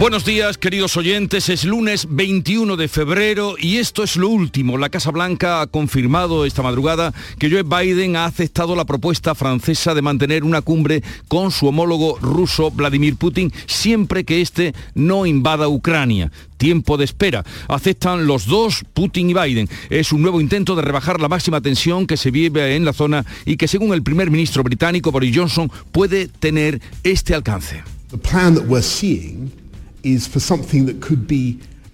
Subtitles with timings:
[0.00, 1.50] Buenos días, queridos oyentes.
[1.50, 4.78] Es lunes 21 de febrero y esto es lo último.
[4.78, 9.92] La Casa Blanca ha confirmado esta madrugada que Joe Biden ha aceptado la propuesta francesa
[9.92, 15.68] de mantener una cumbre con su homólogo ruso Vladimir Putin siempre que éste no invada
[15.68, 17.44] Ucrania tiempo de espera.
[17.68, 19.68] Aceptan los dos, Putin y Biden.
[19.90, 23.26] Es un nuevo intento de rebajar la máxima tensión que se vive en la zona
[23.44, 27.82] y que según el primer ministro británico Boris Johnson puede tener este alcance.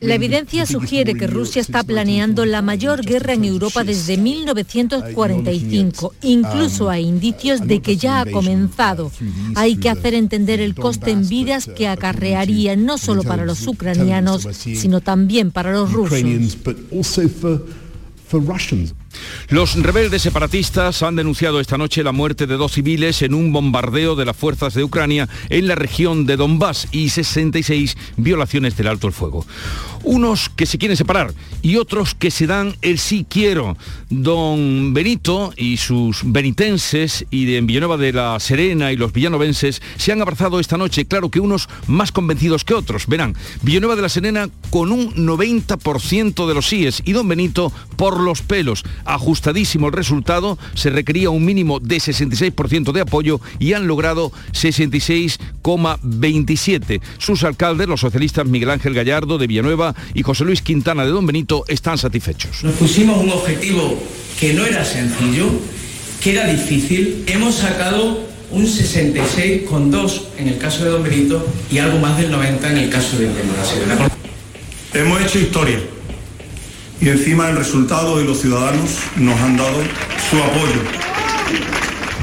[0.01, 6.15] La evidencia sugiere que Rusia está planeando la mayor guerra en Europa desde 1945.
[6.23, 9.11] Incluso hay indicios de que ya ha comenzado.
[9.55, 14.47] Hay que hacer entender el coste en vidas que acarrearía no solo para los ucranianos,
[14.53, 16.23] sino también para los rusos.
[19.49, 24.17] Los rebeldes separatistas han denunciado esta noche la muerte de dos civiles en un bombardeo
[24.17, 29.07] de las fuerzas de Ucrania en la región de Donbass y 66 violaciones del alto
[29.07, 29.47] el fuego.
[30.03, 33.77] Unos que se quieren separar y otros que se dan el sí quiero.
[34.09, 40.13] Don Benito y sus benitenses y de Villanueva de la Serena y los villanovenses se
[40.13, 41.07] han abrazado esta noche.
[41.07, 43.07] Claro que unos más convencidos que otros.
[43.07, 48.21] Verán, Villanueva de la Serena con un 90% de los síes y Don Benito por
[48.21, 53.87] los pelos ajustadísimo el resultado, se requería un mínimo de 66% de apoyo y han
[53.87, 57.01] logrado 66,27.
[57.19, 61.27] Sus alcaldes, los socialistas Miguel Ángel Gallardo de Villanueva y José Luis Quintana de Don
[61.27, 62.65] Benito, están satisfechos.
[62.65, 64.01] Nos pusimos un objetivo
[64.39, 65.49] que no era sencillo,
[66.21, 67.25] que era difícil.
[67.27, 72.71] Hemos sacado un 66,2 en el caso de Don Benito y algo más del 90
[72.71, 73.29] en el caso de
[73.65, 74.09] Serena.
[74.93, 75.81] Hemos hecho historia
[77.01, 79.79] y encima el resultado de los ciudadanos nos han dado
[80.31, 80.81] su apoyo.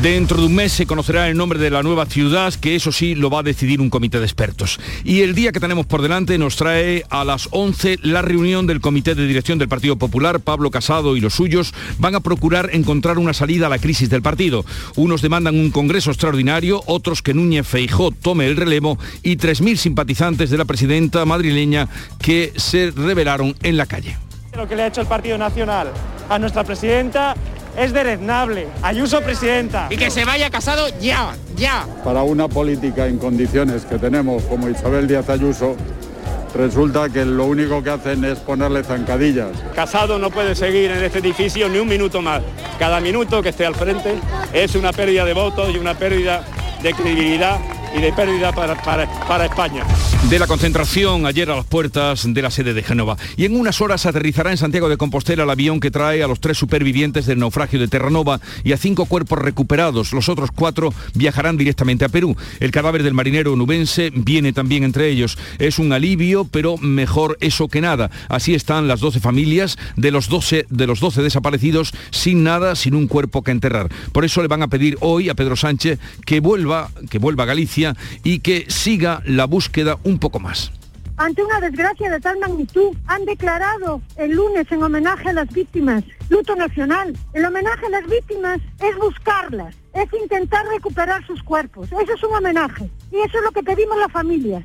[0.01, 3.15] Dentro de un mes se conocerá el nombre de la nueva ciudad, que eso sí
[3.15, 4.77] lo va a decidir un comité de expertos.
[5.05, 8.81] Y el día que tenemos por delante nos trae a las 11 la reunión del
[8.81, 10.41] comité de dirección del Partido Popular.
[10.41, 14.21] Pablo Casado y los suyos van a procurar encontrar una salida a la crisis del
[14.21, 14.65] partido.
[14.97, 20.49] Unos demandan un congreso extraordinario, otros que Núñez Feijó tome el relevo y 3.000 simpatizantes
[20.49, 21.87] de la presidenta madrileña
[22.19, 24.17] que se rebelaron en la calle.
[24.55, 25.87] Lo que le ha hecho el Partido Nacional
[26.29, 27.33] a nuestra presidenta
[27.75, 28.67] es dereznable.
[28.83, 29.87] Ayuso presidenta.
[29.89, 31.87] Y que se vaya casado ya, ya.
[32.03, 35.75] Para una política en condiciones que tenemos como Isabel Díaz Ayuso,
[36.53, 39.51] resulta que lo único que hacen es ponerle zancadillas.
[39.75, 42.41] Casado no puede seguir en este edificio ni un minuto más.
[42.79, 44.15] Cada minuto que esté al frente
[44.53, 46.45] es una pérdida de votos y una pérdida
[46.81, 47.59] de credibilidad
[47.95, 49.85] y de pérdida para, para, España.
[50.29, 53.17] De la concentración ayer a las puertas de la sede de Génova.
[53.37, 56.39] Y en unas horas aterrizará en Santiago de Compostela el avión que trae a los
[56.39, 60.11] tres supervivientes del naufragio de Terranova y a cinco cuerpos recuperados.
[60.11, 62.35] Los otros cuatro viajarán directamente a Perú.
[62.59, 65.37] El cadáver del marinero nubense viene también entre ellos.
[65.59, 68.11] Es un alivio, pero mejor eso que nada.
[68.29, 72.95] Así están las 12 familias de los 12, de los 12 desaparecidos sin nada, sin
[72.95, 73.89] un cuerpo que enterrar.
[74.11, 77.47] Por eso le van a pedir hoy a Pedro Sánchez que vuelva, que vuelva a
[77.47, 80.71] Galicia y que siga la búsqueda un poco más.
[81.17, 86.03] Ante una desgracia de tal magnitud, han declarado el lunes en homenaje a las víctimas,
[86.29, 87.15] luto nacional.
[87.33, 91.87] El homenaje a las víctimas es buscarlas, es intentar recuperar sus cuerpos.
[91.91, 94.63] Eso es un homenaje y eso es lo que pedimos las familias.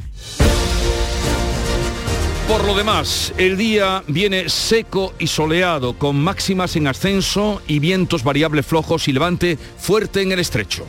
[2.49, 8.25] Por lo demás, el día viene seco y soleado, con máximas en ascenso y vientos
[8.25, 10.87] variables flojos y levante fuerte en el estrecho.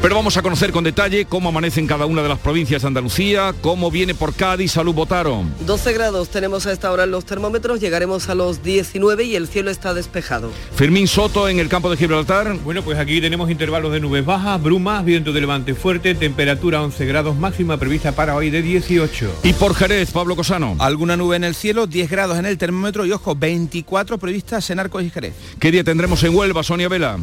[0.00, 2.88] Pero vamos a conocer con detalle cómo amanece en cada una de las provincias de
[2.88, 5.52] Andalucía, cómo viene por Cádiz, salud votaron.
[5.66, 9.48] 12 grados tenemos a esta hora en los termómetros, llegaremos a los 19 y el
[9.48, 10.52] cielo está despejado.
[10.76, 12.56] Fermín Soto en el campo de Gibraltar.
[12.58, 17.04] Bueno, pues aquí tenemos intervalos de nubes bajas, brumas, viento de levante fuerte, temperatura 11
[17.04, 19.40] grados máxima prevista para hoy de 18.
[19.42, 20.76] Y por Jerez, Pablo Cosano.
[20.78, 24.78] Alguna nube en el cielo, 10 grados en el termómetro y ojo, 24 previstas en
[24.78, 25.34] Arcos y Jerez.
[25.58, 27.18] ¿Qué día tendremos en Huelva, Sonia Vela?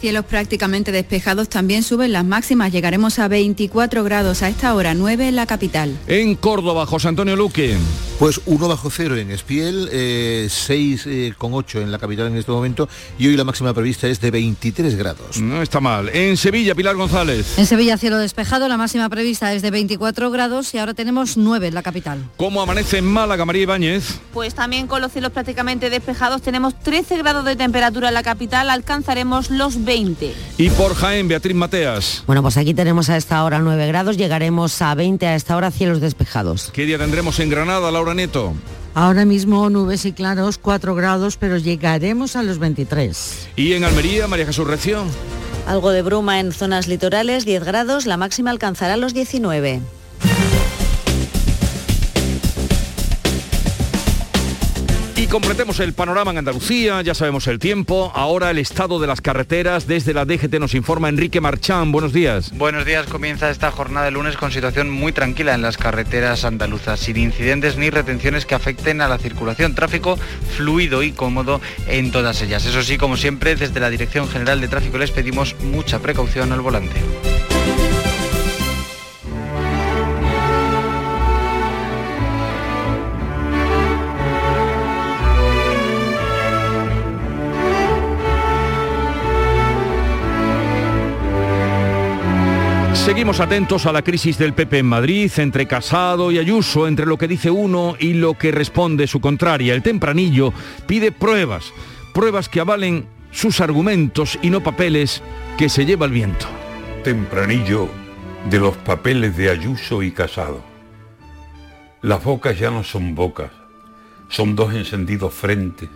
[0.00, 2.72] Cielos prácticamente despejados también suben las máximas.
[2.72, 5.94] Llegaremos a 24 grados a esta hora, 9 en la capital.
[6.06, 7.76] En Córdoba, José Antonio Luque.
[8.18, 12.36] Pues 1 bajo cero en Espiel, eh, 6 eh, con 8 en la capital en
[12.36, 12.86] este momento
[13.18, 15.40] y hoy la máxima prevista es de 23 grados.
[15.40, 16.10] No está mal.
[16.10, 17.58] En Sevilla, Pilar González.
[17.58, 21.68] En Sevilla, cielo despejado, la máxima prevista es de 24 grados y ahora tenemos 9
[21.68, 22.22] en la capital.
[22.36, 24.20] ¿Cómo amanece en Málaga, María Ibáñez?
[24.34, 28.68] Pues también con los cielos prácticamente despejados tenemos 13 grados de temperatura en la capital,
[28.68, 30.32] alcanzaremos los 20 20.
[30.56, 32.22] Y por Jaén, Beatriz Mateas.
[32.24, 35.72] Bueno, pues aquí tenemos a esta hora 9 grados, llegaremos a 20 a esta hora
[35.72, 36.70] cielos despejados.
[36.72, 38.54] ¿Qué día tendremos en Granada, Laura Neto?
[38.94, 43.48] Ahora mismo nubes y claros 4 grados, pero llegaremos a los 23.
[43.56, 45.02] ¿Y en Almería, María Jesús Recio?
[45.66, 49.80] Algo de bruma en zonas litorales, 10 grados, la máxima alcanzará los 19.
[55.20, 59.20] Y completemos el panorama en Andalucía, ya sabemos el tiempo, ahora el estado de las
[59.20, 62.56] carreteras, desde la DGT nos informa Enrique Marchán, buenos días.
[62.56, 67.00] Buenos días, comienza esta jornada de lunes con situación muy tranquila en las carreteras andaluzas,
[67.00, 70.18] sin incidentes ni retenciones que afecten a la circulación, tráfico
[70.56, 72.64] fluido y cómodo en todas ellas.
[72.64, 76.62] Eso sí, como siempre, desde la Dirección General de Tráfico les pedimos mucha precaución al
[76.62, 76.96] volante.
[93.04, 97.16] Seguimos atentos a la crisis del PP en Madrid, entre Casado y Ayuso, entre lo
[97.16, 99.74] que dice uno y lo que responde su contraria.
[99.74, 100.52] El tempranillo
[100.86, 101.72] pide pruebas,
[102.12, 105.22] pruebas que avalen sus argumentos y no papeles
[105.56, 106.46] que se lleva el viento.
[107.02, 107.88] Tempranillo
[108.50, 110.62] de los papeles de Ayuso y Casado.
[112.02, 113.50] Las bocas ya no son bocas,
[114.28, 115.88] son dos encendidos frentes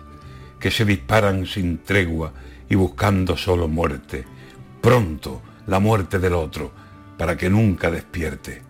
[0.59, 2.33] que se disparan sin tregua
[2.67, 4.25] y buscando solo muerte.
[4.81, 6.84] Pronto la muerte del otro
[7.17, 8.61] para que nunca despierte.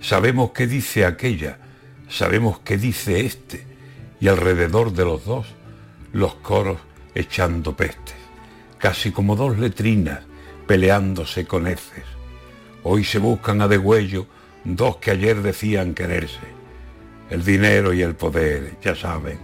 [0.00, 1.58] Sabemos qué dice aquella,
[2.08, 3.66] sabemos qué dice este,
[4.20, 5.46] y alrededor de los dos,
[6.12, 6.78] los coros
[7.14, 8.16] echando pestes,
[8.78, 10.20] casi como dos letrinas
[10.66, 12.04] peleándose con heces.
[12.82, 14.26] Hoy se buscan a degüello
[14.64, 16.58] dos que ayer decían quererse.
[17.30, 19.38] El dinero y el poder, ya saben,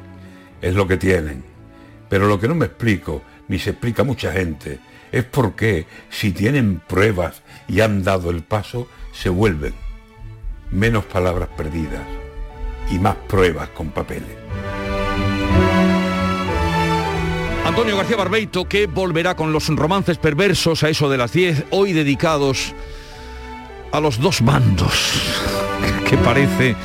[0.61, 1.45] es lo que tienen.
[2.09, 4.79] Pero lo que no me explico, ni se explica mucha gente,
[5.13, 9.75] es por qué, si tienen pruebas y han dado el paso, se vuelven.
[10.71, 12.03] Menos palabras perdidas
[12.91, 14.37] y más pruebas con papeles.
[17.65, 21.93] Antonio García Barbeito, que volverá con los romances perversos a eso de las 10, hoy
[21.93, 22.75] dedicados
[23.91, 25.13] a los dos bandos,
[26.09, 26.77] que parece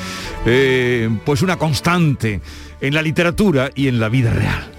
[0.46, 2.40] eh, pues una constante
[2.80, 4.79] en la literatura y en la vida real.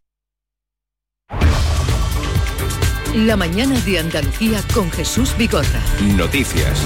[3.15, 5.81] La mañana de Andalucía con Jesús Vigorra.
[6.15, 6.81] Noticias.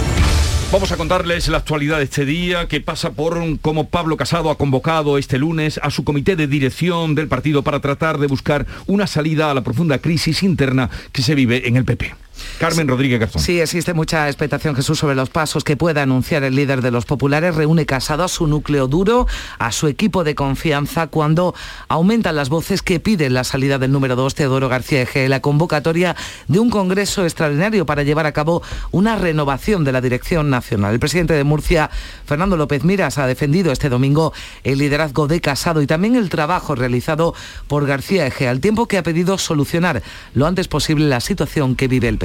[0.72, 4.57] Vamos a contarles la actualidad de este día que pasa por cómo Pablo Casado ha
[4.57, 9.06] convocado este lunes a su comité de dirección del partido para tratar de buscar una
[9.06, 12.25] salida a la profunda crisis interna que se vive en el PP.
[12.60, 13.42] Carmen Rodríguez Garzón.
[13.42, 17.06] Sí, existe mucha expectación, Jesús, sobre los pasos que pueda anunciar el líder de los
[17.06, 17.56] populares.
[17.56, 19.28] Reúne Casado a su núcleo duro,
[19.60, 21.54] a su equipo de confianza, cuando
[21.88, 26.16] aumentan las voces que piden la salida del número 2, Teodoro García Eje, la convocatoria
[26.48, 30.94] de un congreso extraordinario para llevar a cabo una renovación de la dirección nacional.
[30.94, 31.90] El presidente de Murcia,
[32.26, 34.33] Fernando López Miras, ha defendido este domingo
[34.64, 37.33] el liderazgo de Casado y también el trabajo realizado
[37.68, 40.02] por García Eje, al tiempo que ha pedido solucionar
[40.33, 42.18] lo antes posible la situación que vive el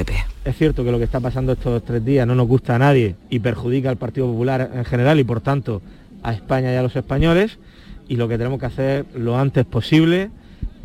[0.43, 3.15] Es cierto que lo que está pasando estos tres días no nos gusta a nadie
[3.29, 5.81] y perjudica al Partido Popular en general y por tanto
[6.23, 7.59] a España y a los españoles.
[8.07, 10.31] Y lo que tenemos que hacer lo antes posible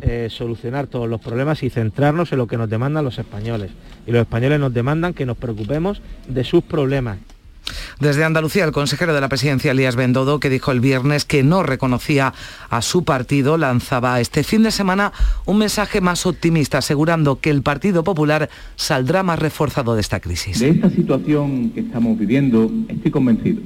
[0.01, 3.71] es solucionar todos los problemas y centrarnos en lo que nos demandan los españoles.
[4.05, 7.17] Y los españoles nos demandan que nos preocupemos de sus problemas
[7.99, 11.63] desde Andalucía, el consejero de la presidencia, Elías Bendodo, que dijo el viernes que no
[11.63, 12.33] reconocía
[12.69, 15.11] a su partido, lanzaba este fin de semana
[15.45, 20.59] un mensaje más optimista, asegurando que el Partido Popular saldrá más reforzado de esta crisis.
[20.59, 23.61] De esta situación que estamos viviendo, estoy convencido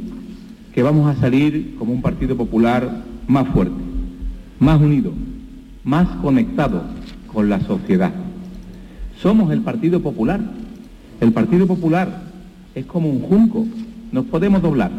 [0.74, 3.76] que vamos a salir como un Partido Popular más fuerte,
[4.60, 5.12] más unido,
[5.84, 6.84] más conectado
[7.28, 8.14] con la sociedad.
[9.22, 10.40] Somos el Partido Popular.
[11.20, 12.24] El Partido Popular
[12.74, 13.68] es como un junco
[14.12, 14.92] nos podemos doblar,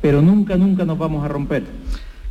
[0.00, 1.64] pero nunca, nunca nos vamos a romper.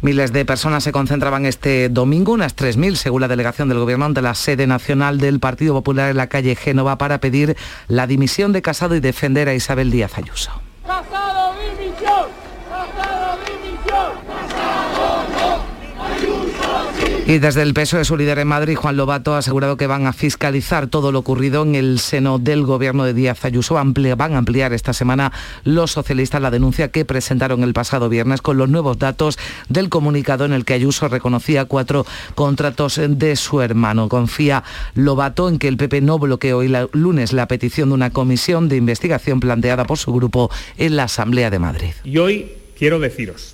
[0.01, 4.21] Miles de personas se concentraban este domingo, unas 3.000 según la delegación del Gobierno, ante
[4.21, 7.57] la sede nacional del Partido Popular en la calle Génova para pedir
[7.89, 10.51] la dimisión de Casado y defender a Isabel Díaz Ayuso.
[10.86, 12.27] ¡Casado, dimisión!
[12.69, 14.12] ¡Casado, dimisión!
[14.25, 17.09] ¡Casado, no!
[17.29, 20.07] Y desde el peso de su líder en Madrid, Juan Lobato, ha asegurado que van
[20.07, 23.75] a fiscalizar todo lo ocurrido en el seno del gobierno de Díaz Ayuso.
[23.75, 25.31] van a ampliar esta semana
[25.63, 30.43] los socialistas la denuncia que presentaron el pasado viernes con los nuevos datos del comunicado
[30.43, 34.09] en el que Ayuso reconocía cuatro contratos de su hermano.
[34.09, 34.63] Confía
[34.95, 38.77] Lobato en que el PP no bloqueó hoy lunes la petición de una comisión de
[38.77, 41.91] investigación planteada por su grupo en la Asamblea de Madrid.
[42.03, 43.53] Y hoy quiero deciros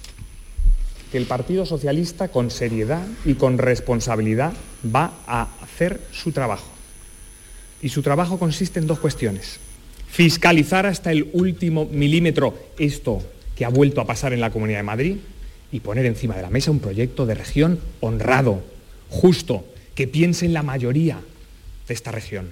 [1.16, 4.52] que el Partido Socialista con seriedad y con responsabilidad
[4.94, 6.68] va a hacer su trabajo.
[7.82, 9.62] Y su trabajo consiste en dos cuestiones.
[10.10, 13.24] Fiscalizar hasta el último milímetro esto
[13.56, 15.16] que ha vuelto a pasar en la Comunidad de Madrid
[15.72, 18.62] y poner encima de la mesa un proyecto de región honrado,
[19.10, 19.64] justo,
[19.96, 21.22] que piense en la mayoría
[21.88, 22.50] de esta región.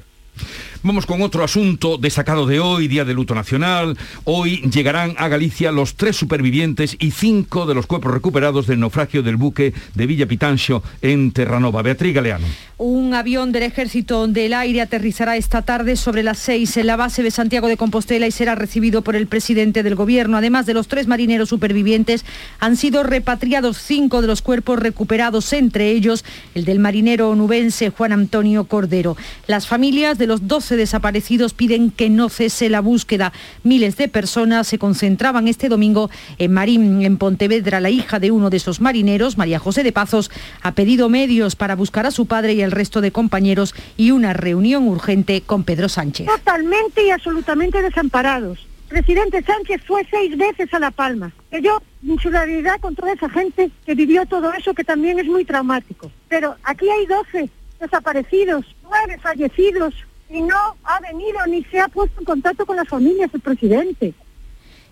[0.85, 3.97] Vamos con otro asunto destacado de hoy, Día de Luto Nacional.
[4.25, 9.23] Hoy llegarán a Galicia los tres supervivientes y cinco de los cuerpos recuperados del naufragio
[9.23, 11.81] del buque de Villa Pitancio en Terranova.
[11.81, 12.45] Beatriz Galeano.
[12.77, 17.23] Un avión del Ejército del Aire aterrizará esta tarde sobre las seis en la base
[17.23, 20.35] de Santiago de Compostela y será recibido por el presidente del Gobierno.
[20.35, 22.25] Además de los tres marineros supervivientes,
[22.59, 26.25] han sido repatriados cinco de los cuerpos recuperados, entre ellos
[26.55, 29.15] el del marinero onubense Juan Antonio Cordero.
[29.47, 33.33] Las familias de los 12 desaparecidos piden que no cese la búsqueda.
[33.63, 37.79] Miles de personas se concentraban este domingo en Marín, en Pontevedra.
[37.79, 41.75] La hija de uno de esos marineros, María José de Pazos, ha pedido medios para
[41.75, 45.89] buscar a su padre y el resto de compañeros y una reunión urgente con Pedro
[45.89, 46.27] Sánchez.
[46.27, 48.67] Totalmente y absolutamente desamparados.
[48.93, 51.31] Presidente Sánchez fue seis veces a La Palma.
[51.49, 55.25] Que yo, en solidaridad con toda esa gente que vivió todo eso, que también es
[55.25, 56.11] muy traumático.
[56.29, 57.49] Pero aquí hay 12
[57.79, 59.95] desaparecidos, nueve fallecidos,
[60.33, 64.13] y no ha venido ni se ha puesto en contacto con las familias del presidente.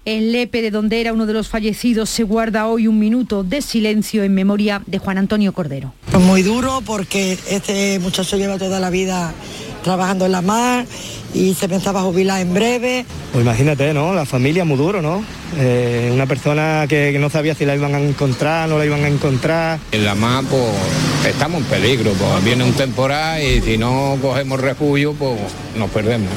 [0.06, 3.62] En Lepe, de donde era uno de los fallecidos, se guarda hoy un minuto de
[3.62, 5.94] silencio en memoria de Juan Antonio Cordero.
[6.10, 9.32] Pues muy duro porque este muchacho lleva toda la vida
[9.84, 10.86] trabajando en la mar
[11.34, 13.06] y se pensaba jubilar en breve.
[13.32, 14.14] Pues imagínate, ¿no?
[14.14, 15.24] La familia muy duro, ¿no?
[15.58, 19.08] Eh, una persona que, no sabía si la iban a encontrar, no la iban a
[19.08, 19.80] encontrar.
[19.92, 20.64] En la mar, pues
[21.28, 25.40] estamos en peligro, pues viene un temporal y si no cogemos refugio, pues
[25.78, 26.30] nos perdemos.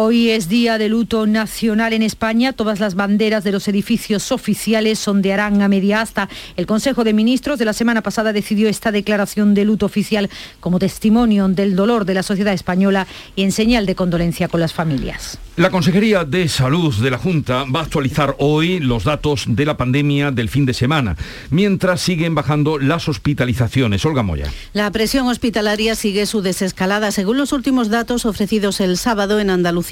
[0.00, 2.52] Hoy es día de luto nacional en España.
[2.52, 6.28] Todas las banderas de los edificios oficiales sondearán a media asta.
[6.56, 10.78] El Consejo de Ministros de la semana pasada decidió esta declaración de luto oficial como
[10.78, 15.40] testimonio del dolor de la sociedad española y en señal de condolencia con las familias.
[15.56, 19.76] La Consejería de Salud de la Junta va a actualizar hoy los datos de la
[19.76, 21.16] pandemia del fin de semana,
[21.50, 24.04] mientras siguen bajando las hospitalizaciones.
[24.04, 24.46] Olga Moya.
[24.72, 27.10] La presión hospitalaria sigue su desescalada.
[27.10, 29.87] Según los últimos datos ofrecidos el sábado en Andalucía,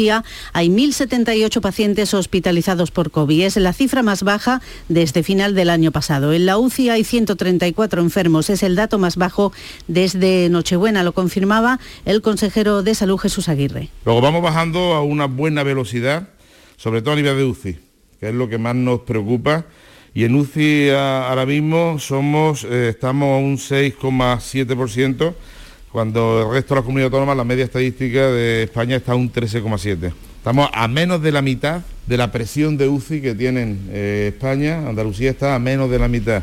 [0.53, 3.45] hay 1.078 pacientes hospitalizados por COVID.
[3.45, 6.33] Es la cifra más baja desde final del año pasado.
[6.33, 8.51] En la UCI hay 134 enfermos.
[8.51, 9.53] Es el dato más bajo
[9.89, 11.03] desde Nochebuena.
[11.03, 13.89] Lo confirmaba el consejero de Salud Jesús Aguirre.
[14.05, 16.29] Luego vamos bajando a una buena velocidad,
[16.77, 17.79] sobre todo a nivel de UCI,
[18.21, 19.67] que es lo que más nos preocupa.
[20.15, 25.35] Y en UCI ahora mismo somos, eh, estamos a un 6,7%,
[25.97, 29.33] cuando el resto de las comunidades autónomas, la media estadística de España está a un
[29.33, 30.13] 13,7%.
[30.37, 34.87] Estamos a menos de la mitad de la presión de UCI que tienen eh, España,
[34.87, 36.43] Andalucía está a menos de la mitad.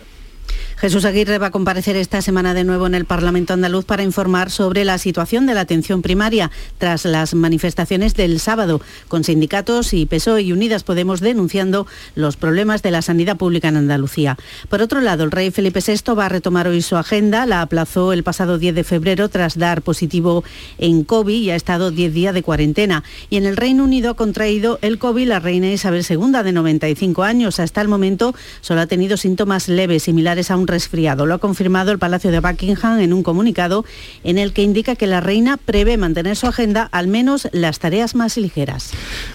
[0.84, 4.52] Jesús Aguirre va a comparecer esta semana de nuevo en el Parlamento andaluz para informar
[4.52, 10.06] sobre la situación de la atención primaria tras las manifestaciones del sábado, con sindicatos y
[10.06, 14.38] PSOE y Unidas Podemos denunciando los problemas de la sanidad pública en Andalucía.
[14.68, 17.46] Por otro lado, el rey Felipe VI va a retomar hoy su agenda.
[17.46, 20.44] La aplazó el pasado 10 de febrero tras dar positivo
[20.80, 23.06] en COVID y ha estado 10 días de cuarentena.
[23.30, 27.24] Y en el Reino Unido ha contraído el COVID la reina Isabel II de 95
[27.24, 27.62] años.
[27.62, 31.28] Hasta el momento solo ha tenido síntomas leves, similares a un resfriado.
[31.28, 33.86] Lo ha confirmado el Palacio de Buckingham en un comunicado
[34.24, 38.16] en el que indica que la reina prevé mantener su agenda al menos las tareas
[38.16, 38.90] más ligeras.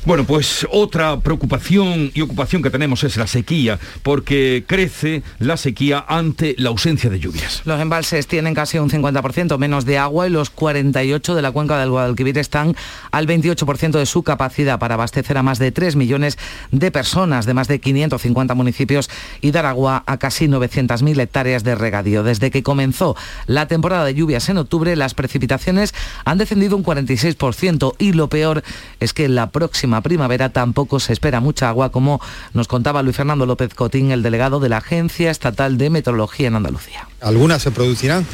[0.04, 6.04] Bueno, pues otra preocupación y ocupación que tenemos es la sequía, porque crece la sequía
[6.08, 7.62] ante la ausencia de lluvias.
[7.64, 11.78] Los embalses tienen casi un 50% menos de agua y los 48 de la cuenca
[11.78, 12.74] del Guadalquivir están
[13.12, 16.36] al 28% de su capacidad para abastecer a más de 3 millones
[16.72, 19.08] de personas de más de 550 municipios
[19.40, 22.22] y dar agua a casi 900.000 hectáreas de regadío.
[22.22, 23.14] Desde que comenzó
[23.46, 25.94] la temporada de lluvias en octubre, las precipitaciones
[26.24, 28.62] han descendido un 46% y lo peor
[28.98, 32.20] es que en la próxima primavera tampoco se espera mucha agua, como
[32.54, 36.56] nos contaba Luis Fernando López Cotín, el delegado de la Agencia Estatal de Meteorología en
[36.56, 37.08] Andalucía.
[37.20, 38.24] Algunas se producirán,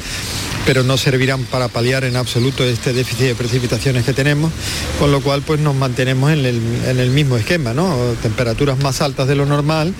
[0.65, 4.51] pero no servirán para paliar en absoluto este déficit de precipitaciones que tenemos,
[4.99, 7.95] con lo cual pues nos mantenemos en el, mismo esquema, ¿no?
[8.21, 9.93] Temperaturas más altas de lo normal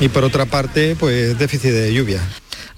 [0.00, 2.20] y por otra parte pues déficit de lluvia.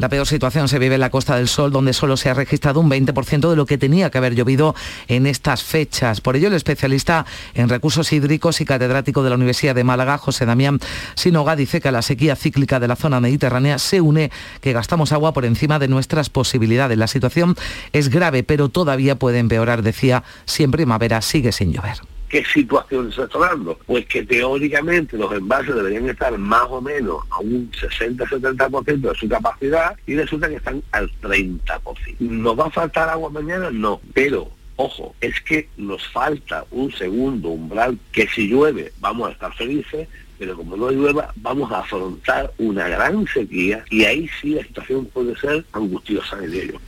[0.00, 2.80] La peor situación se vive en la Costa del Sol, donde solo se ha registrado
[2.80, 4.74] un 20% de lo que tenía que haber llovido
[5.08, 6.22] en estas fechas.
[6.22, 10.46] Por ello, el especialista en recursos hídricos y catedrático de la Universidad de Málaga, José
[10.46, 10.80] Damián
[11.16, 14.30] Sinoga, dice que la sequía cíclica de la zona mediterránea se une
[14.62, 16.96] que gastamos agua por encima de nuestras posibilidades.
[16.96, 17.54] La situación
[17.92, 22.09] es grave, pero todavía puede empeorar, decía, si en primavera sigue sin llover.
[22.30, 23.76] ¿Qué situación se está dando?
[23.86, 29.28] Pues que teóricamente los envases deberían estar más o menos a un 60-70% de su
[29.28, 32.20] capacidad y resulta que están al 30%.
[32.20, 33.70] ¿Nos va a faltar agua mañana?
[33.72, 39.32] No, pero ojo, es que nos falta un segundo umbral que si llueve vamos a
[39.32, 40.06] estar felices,
[40.38, 45.04] pero como no llueva vamos a afrontar una gran sequía y ahí sí la situación
[45.06, 46.80] puede ser angustiosa en ello.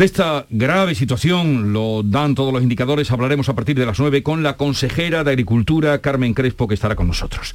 [0.00, 3.10] De esta grave situación lo dan todos los indicadores.
[3.10, 6.96] Hablaremos a partir de las 9 con la consejera de Agricultura, Carmen Crespo, que estará
[6.96, 7.52] con nosotros.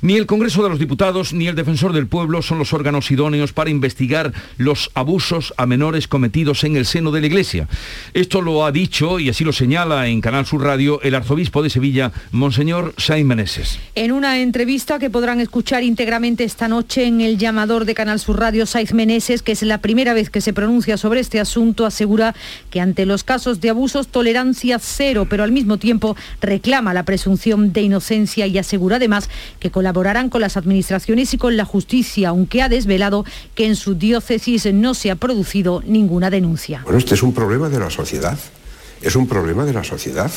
[0.00, 3.52] Ni el Congreso de los Diputados ni el Defensor del Pueblo son los órganos idóneos
[3.52, 7.68] para investigar los abusos a menores cometidos en el seno de la Iglesia.
[8.12, 11.70] Esto lo ha dicho y así lo señala en Canal Sur Radio el arzobispo de
[11.70, 13.78] Sevilla, Monseñor Sain Meneses.
[13.94, 18.40] En una entrevista que podrán escuchar íntegramente esta noche en el llamador de Canal Sur
[18.40, 22.34] Radio, Saiz Meneses, que es la primera vez que se pronuncia sobre este asunto, asegura
[22.70, 27.72] que ante los casos de abusos tolerancia cero, pero al mismo tiempo reclama la presunción
[27.72, 29.28] de inocencia y asegura además
[29.60, 33.24] que colaborarán con las administraciones y con la justicia, aunque ha desvelado
[33.54, 36.82] que en su diócesis no se ha producido ninguna denuncia.
[36.84, 38.38] Bueno, este es un problema de la sociedad,
[39.02, 40.30] es un problema de la sociedad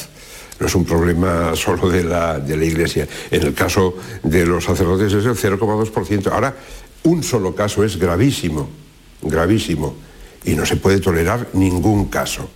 [0.59, 3.07] no es un problema solo de la, de la Iglesia.
[3.31, 6.31] En el caso de los sacerdotes es el 0,2%.
[6.31, 6.55] Ahora,
[7.03, 8.67] un solo caso es gravísimo,
[9.21, 9.95] gravísimo,
[10.45, 12.49] y no se puede tolerar ningún caso.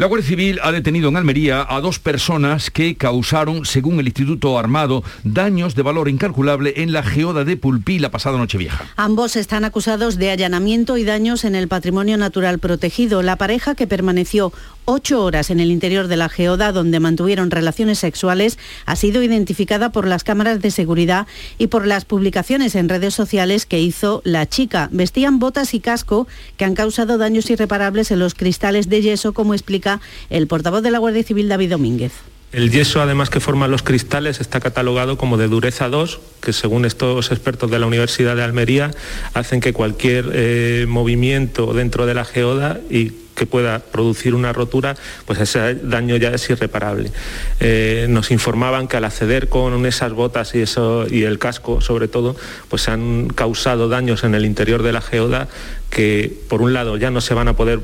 [0.00, 4.58] La Guardia Civil ha detenido en Almería a dos personas que causaron, según el Instituto
[4.58, 8.86] Armado, daños de valor incalculable en la geoda de Pulpí la pasada noche vieja.
[8.96, 13.20] Ambos están acusados de allanamiento y daños en el patrimonio natural protegido.
[13.20, 14.54] La pareja que permaneció
[14.90, 19.92] ocho horas en el interior de la geoda donde mantuvieron relaciones sexuales ha sido identificada
[19.92, 21.26] por las cámaras de seguridad
[21.58, 24.88] y por las publicaciones en redes sociales que hizo la chica.
[24.90, 29.54] Vestían botas y casco que han causado daños irreparables en los cristales de yeso, como
[29.54, 32.12] explica el portavoz de la Guardia Civil, David Domínguez.
[32.52, 36.84] El yeso, además que forma los cristales, está catalogado como de dureza 2, que según
[36.84, 38.90] estos expertos de la Universidad de Almería,
[39.34, 44.96] hacen que cualquier eh, movimiento dentro de la geoda y que pueda producir una rotura,
[45.24, 47.10] pues ese daño ya es irreparable.
[47.58, 52.06] Eh, nos informaban que al acceder con esas botas y, eso, y el casco, sobre
[52.06, 52.36] todo,
[52.68, 55.48] pues han causado daños en el interior de la geoda
[55.88, 57.80] que por un lado ya no se van a poder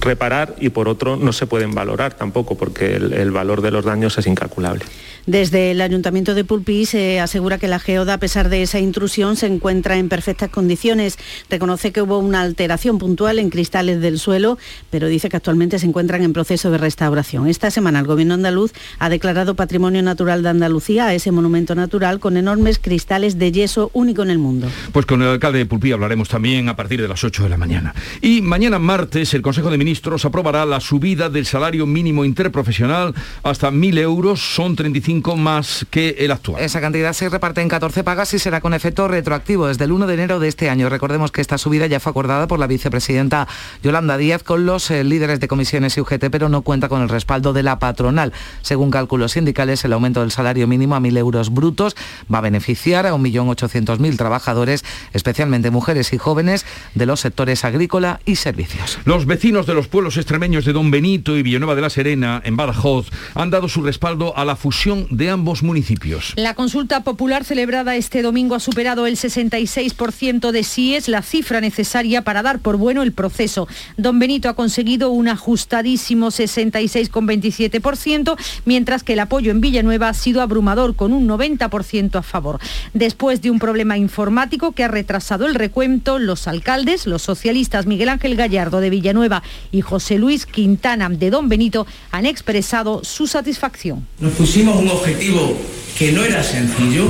[0.00, 4.18] reparar y por otro no se pueden valorar tampoco porque el valor de los daños
[4.18, 4.84] es incalculable.
[5.28, 9.36] Desde el Ayuntamiento de Pulpí se asegura que la geoda, a pesar de esa intrusión,
[9.36, 11.18] se encuentra en perfectas condiciones.
[11.50, 14.56] Reconoce que hubo una alteración puntual en cristales del suelo,
[14.88, 17.46] pero dice que actualmente se encuentran en proceso de restauración.
[17.46, 22.20] Esta semana el Gobierno andaluz ha declarado Patrimonio Natural de Andalucía a ese monumento natural
[22.20, 24.70] con enormes cristales de yeso único en el mundo.
[24.92, 27.58] Pues con el alcalde de Pulpí hablaremos también a partir de las 8 de la
[27.58, 27.94] mañana.
[28.22, 33.70] Y mañana martes el Consejo de Ministros aprobará la subida del salario mínimo interprofesional hasta
[33.70, 36.62] 1.000 euros, son 35 más que el actual.
[36.62, 40.06] Esa cantidad se reparte en 14 pagas y será con efecto retroactivo desde el 1
[40.06, 40.88] de enero de este año.
[40.88, 43.48] Recordemos que esta subida ya fue acordada por la vicepresidenta
[43.82, 47.08] Yolanda Díaz con los eh, líderes de comisiones y UGT, pero no cuenta con el
[47.08, 48.32] respaldo de la patronal.
[48.62, 51.96] Según cálculos sindicales, el aumento del salario mínimo a 1.000 euros brutos
[52.32, 58.36] va a beneficiar a 1.800.000 trabajadores, especialmente mujeres y jóvenes de los sectores agrícola y
[58.36, 58.98] servicios.
[59.04, 62.56] Los vecinos de los pueblos extremeños de Don Benito y Villanueva de la Serena, en
[62.56, 66.32] Badajoz, han dado su respaldo a la fusión de ambos municipios.
[66.36, 71.60] La consulta popular celebrada este domingo ha superado el 66% de sí es la cifra
[71.60, 73.68] necesaria para dar por bueno el proceso.
[73.96, 80.42] Don Benito ha conseguido un ajustadísimo 66,27%, mientras que el apoyo en Villanueva ha sido
[80.42, 82.58] abrumador con un 90% a favor.
[82.94, 88.08] Después de un problema informático que ha retrasado el recuento, los alcaldes, los socialistas Miguel
[88.08, 94.06] Ángel Gallardo de Villanueva y José Luis Quintana de Don Benito han expresado su satisfacción.
[94.20, 95.56] Nos pusimos objetivo
[95.96, 97.08] que no era sencillo,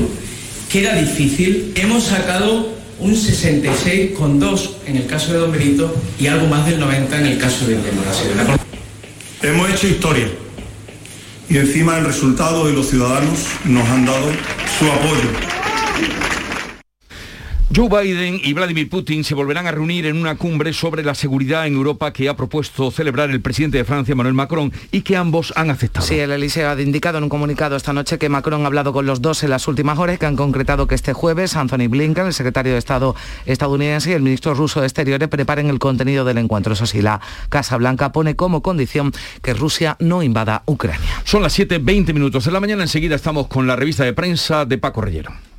[0.70, 1.72] que era difícil.
[1.76, 7.18] Hemos sacado un 66,2 en el caso de Don Benito y algo más del 90
[7.20, 8.26] en el caso de Democracia.
[9.42, 10.28] Hemos hecho historia
[11.48, 14.26] y encima el resultado de los ciudadanos nos han dado
[14.78, 16.27] su apoyo.
[17.76, 21.66] Joe Biden y Vladimir Putin se volverán a reunir en una cumbre sobre la seguridad
[21.66, 25.52] en Europa que ha propuesto celebrar el presidente de Francia, Manuel Macron, y que ambos
[25.54, 26.06] han aceptado.
[26.06, 29.04] Sí, el Eliseo ha indicado en un comunicado esta noche que Macron ha hablado con
[29.04, 32.32] los dos en las últimas horas, que han concretado que este jueves Anthony Blinken, el
[32.32, 36.72] secretario de Estado estadounidense, y el ministro ruso de Exteriores preparen el contenido del encuentro.
[36.72, 41.22] Eso sí, la Casa Blanca pone como condición que Rusia no invada Ucrania.
[41.24, 42.82] Son las 7.20 minutos de la mañana.
[42.82, 45.32] Enseguida estamos con la revista de prensa de Paco Rellero.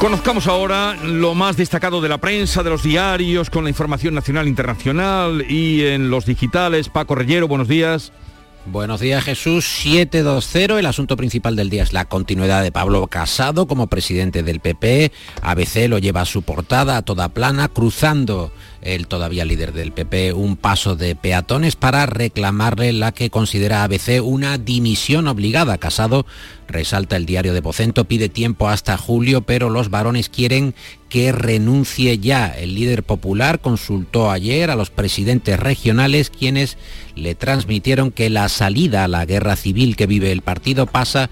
[0.00, 4.46] Conozcamos ahora lo más destacado de la prensa, de los diarios, con la información nacional
[4.46, 6.88] e internacional y en los digitales.
[6.88, 8.10] Paco Rellero, buenos días.
[8.64, 10.78] Buenos días Jesús, 720.
[10.78, 15.12] El asunto principal del día es la continuidad de Pablo Casado como presidente del PP.
[15.42, 20.32] ABC lo lleva a su portada a toda plana, cruzando el todavía líder del PP
[20.32, 25.78] un paso de peatones para reclamarle la que considera ABC una dimisión obligada.
[25.78, 26.26] Casado
[26.68, 30.74] resalta el diario de Pocento, pide tiempo hasta julio, pero los varones quieren
[31.08, 32.46] que renuncie ya.
[32.46, 36.78] El líder popular consultó ayer a los presidentes regionales quienes
[37.16, 41.28] le transmitieron que la salida a la guerra civil que vive el partido pasa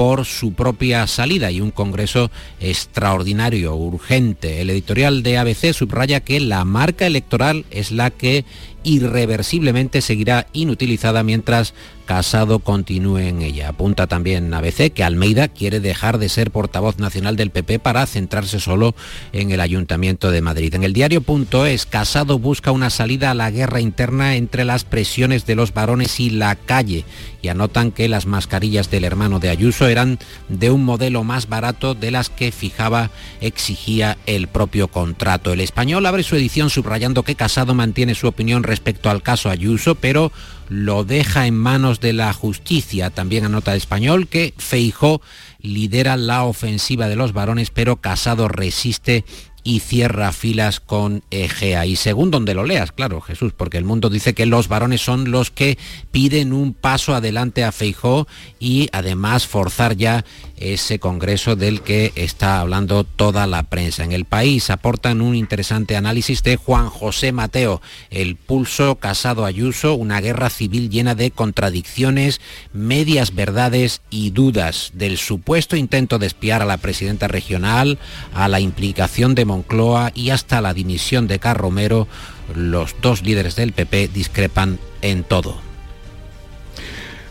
[0.00, 4.62] por su propia salida y un Congreso extraordinario, urgente.
[4.62, 8.46] El editorial de ABC subraya que la marca electoral es la que
[8.82, 11.74] irreversiblemente seguirá inutilizada mientras
[12.10, 13.68] Casado continúe en ella.
[13.68, 18.58] Apunta también ABC que Almeida quiere dejar de ser portavoz nacional del PP para centrarse
[18.58, 18.96] solo
[19.32, 20.74] en el Ayuntamiento de Madrid.
[20.74, 25.54] En el diario.es, Casado busca una salida a la guerra interna entre las presiones de
[25.54, 27.04] los varones y la calle
[27.42, 31.94] y anotan que las mascarillas del hermano de Ayuso eran de un modelo más barato
[31.94, 35.52] de las que fijaba, exigía el propio contrato.
[35.52, 39.96] El español abre su edición subrayando que Casado mantiene su opinión respecto al caso Ayuso,
[39.96, 40.32] pero
[40.68, 43.10] lo deja en manos de la justicia.
[43.10, 45.20] También anota el español que Feijó
[45.60, 49.24] lidera la ofensiva de los varones, pero Casado resiste
[49.62, 51.86] y cierra filas con Egea.
[51.86, 55.30] Y según donde lo leas, claro, Jesús, porque el mundo dice que los varones son
[55.30, 55.76] los que
[56.10, 58.26] piden un paso adelante a Feijó
[58.58, 60.24] y además forzar ya
[60.60, 64.04] ese congreso del que está hablando toda la prensa.
[64.04, 69.94] En el país aportan un interesante análisis de Juan José Mateo, el pulso casado Ayuso,
[69.94, 72.40] una guerra civil llena de contradicciones,
[72.72, 77.98] medias verdades y dudas del supuesto intento de espiar a la presidenta regional,
[78.34, 82.06] a la implicación de Moncloa y hasta la dimisión de Carromero,
[82.54, 85.69] los dos líderes del PP discrepan en todo.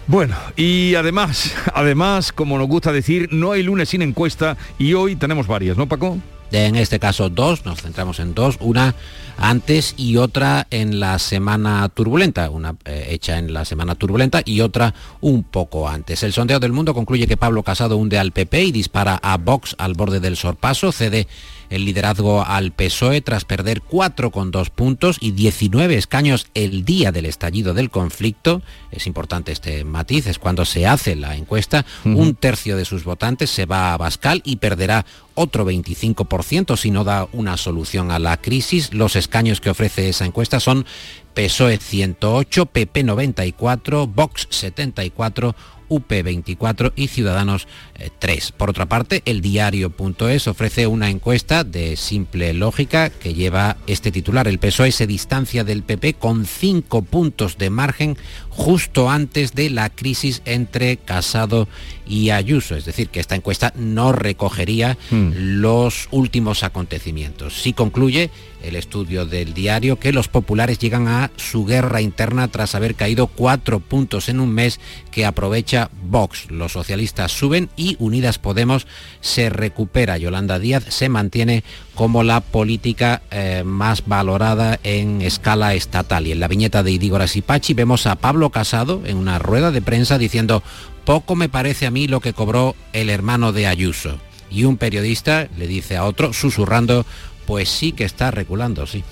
[0.10, 5.16] Bueno, y además, además, como nos gusta decir, no hay lunes sin encuesta y hoy
[5.16, 6.18] tenemos varias, ¿no, Paco?
[6.52, 8.96] En este caso dos, nos centramos en dos, una
[9.38, 14.62] antes y otra en la semana turbulenta, una eh, hecha en la semana turbulenta y
[14.62, 16.24] otra un poco antes.
[16.24, 19.76] El sondeo del mundo concluye que Pablo Casado hunde al PP y dispara a Vox
[19.78, 21.28] al borde del sorpaso, cede
[21.70, 27.74] el liderazgo al PSOE tras perder 4,2 puntos y 19 escaños el día del estallido
[27.74, 28.62] del conflicto.
[28.92, 33.50] Es importante este matiz, es cuando se hace la encuesta, un tercio de sus votantes
[33.50, 35.06] se va a Bascal y perderá
[35.36, 38.94] otro 25% si no da una solución a la crisis.
[38.94, 40.86] Los escaños que ofrece esa encuesta son
[41.34, 45.56] PSOE 108, PP 94, Vox 74,
[45.90, 47.68] UP24 y Ciudadanos
[48.20, 48.52] 3.
[48.54, 54.48] Por otra parte, el diario.es ofrece una encuesta de simple lógica que lleva este titular.
[54.48, 58.18] El PSOE se distancia del PP con 5 puntos de margen
[58.60, 61.70] justo antes de la crisis entre Casado
[62.06, 62.76] y Ayuso.
[62.76, 67.62] Es decir, que esta encuesta no recogería los últimos acontecimientos.
[67.62, 68.30] Sí concluye
[68.62, 73.28] el estudio del diario que los populares llegan a su guerra interna tras haber caído
[73.28, 76.52] cuatro puntos en un mes que aprovecha Vox.
[76.52, 78.88] Los socialistas suben y Unidas Podemos
[79.22, 80.18] se recupera.
[80.18, 81.64] Yolanda Díaz se mantiene
[82.00, 86.28] como la política eh, más valorada en escala estatal.
[86.28, 89.70] Y en la viñeta de Idígoras y Pachi vemos a Pablo Casado en una rueda
[89.72, 90.64] de prensa diciendo
[91.04, 94.18] poco me parece a mí lo que cobró el hermano de Ayuso.
[94.50, 97.06] Y un periodista le dice a otro, susurrando,
[97.46, 99.04] pues sí que está reculando, sí.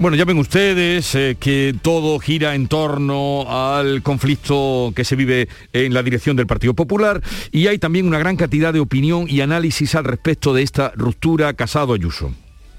[0.00, 5.46] Bueno, ya ven ustedes eh, que todo gira en torno al conflicto que se vive
[5.74, 7.20] en la dirección del Partido Popular
[7.52, 11.52] y hay también una gran cantidad de opinión y análisis al respecto de esta ruptura
[11.52, 12.32] Casado-Ayuso.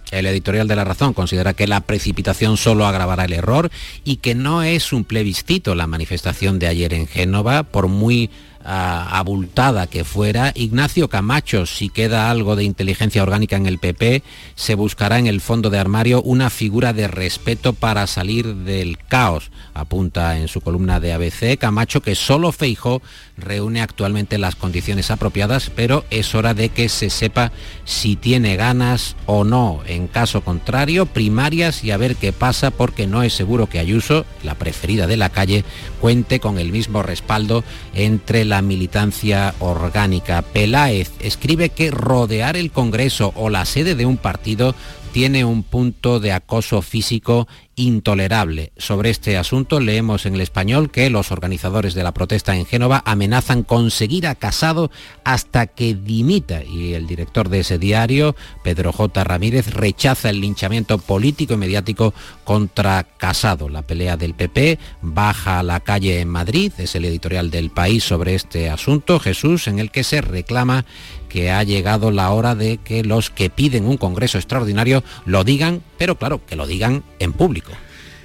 [0.09, 3.69] El editorial de La Razón considera que la precipitación solo agravará el error
[4.03, 8.31] y que no es un plebiscito la manifestación de ayer en Génova, por muy
[8.65, 14.23] abultada que fuera, Ignacio Camacho, si queda algo de inteligencia orgánica en el PP,
[14.55, 19.51] se buscará en el fondo de armario una figura de respeto para salir del caos,
[19.73, 23.01] apunta en su columna de ABC Camacho que solo Feijó
[23.37, 27.51] reúne actualmente las condiciones apropiadas, pero es hora de que se sepa
[27.85, 29.81] si tiene ganas o no.
[29.87, 34.25] En caso contrario, primarias y a ver qué pasa porque no es seguro que Ayuso,
[34.43, 35.65] la preferida de la calle,
[35.99, 40.41] cuente con el mismo respaldo entre militancia orgánica.
[40.41, 44.73] Peláez escribe que rodear el Congreso o la sede de un partido
[45.13, 47.47] tiene un punto de acoso físico
[47.81, 48.73] intolerable.
[48.77, 53.01] Sobre este asunto leemos en el español que los organizadores de la protesta en Génova
[53.05, 54.91] amenazan con seguir a Casado
[55.23, 59.23] hasta que dimita y el director de ese diario, Pedro J.
[59.23, 62.13] Ramírez, rechaza el linchamiento político y mediático
[62.43, 63.67] contra Casado.
[63.67, 68.03] La pelea del PP baja a la calle en Madrid, es el editorial del país
[68.03, 70.85] sobre este asunto, Jesús, en el que se reclama
[71.31, 75.81] que ha llegado la hora de que los que piden un Congreso extraordinario lo digan,
[75.97, 77.71] pero claro, que lo digan en público.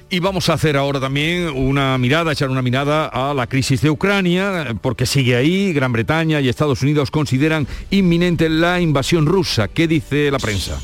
[0.09, 3.89] Y vamos a hacer ahora también una mirada, echar una mirada a la crisis de
[3.89, 9.67] Ucrania, porque sigue ahí, Gran Bretaña y Estados Unidos consideran inminente la invasión rusa.
[9.67, 10.79] ¿Qué dice la prensa?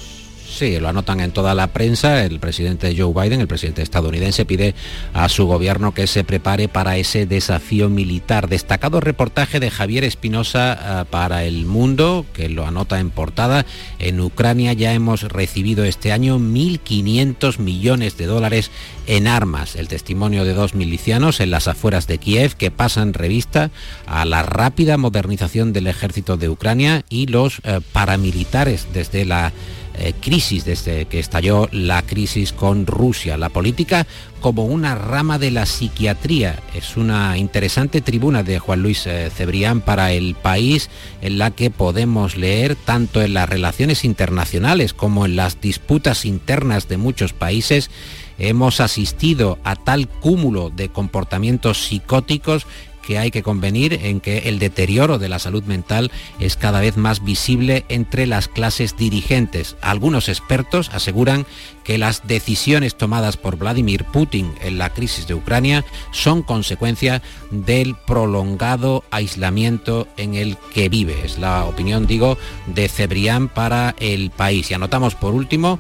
[0.54, 2.24] Sí, lo anotan en toda la prensa.
[2.24, 4.76] El presidente Joe Biden, el presidente estadounidense, pide
[5.12, 8.48] a su gobierno que se prepare para ese desafío militar.
[8.48, 13.66] Destacado reportaje de Javier Espinosa eh, para El Mundo, que lo anota en portada.
[13.98, 18.70] En Ucrania ya hemos recibido este año 1.500 millones de dólares
[19.08, 19.76] en armas.
[19.76, 23.72] El testimonio de dos milicianos en las afueras de Kiev que pasan revista
[24.06, 29.52] a la rápida modernización del ejército de Ucrania y los eh, paramilitares desde la
[29.96, 33.38] eh, crisis desde que estalló la crisis con Rusia.
[33.38, 34.08] La política
[34.42, 36.60] como una rama de la psiquiatría.
[36.74, 40.90] Es una interesante tribuna de Juan Luis eh, Cebrián para el país
[41.22, 46.88] en la que podemos leer tanto en las relaciones internacionales como en las disputas internas
[46.88, 47.90] de muchos países
[48.40, 52.66] hemos asistido a tal cúmulo de comportamientos psicóticos
[53.06, 56.98] que hay que convenir en que el deterioro de la salud mental es cada vez
[56.98, 59.76] más visible entre las clases dirigentes.
[59.82, 61.46] Algunos expertos aseguran
[61.84, 67.96] que las decisiones tomadas por Vladimir Putin en la crisis de Ucrania son consecuencia del
[67.96, 71.26] prolongado aislamiento en el que vive.
[71.26, 72.38] Es la opinión, digo,
[72.68, 74.72] de Cebrián para el país.
[74.72, 75.80] Y anotamos por último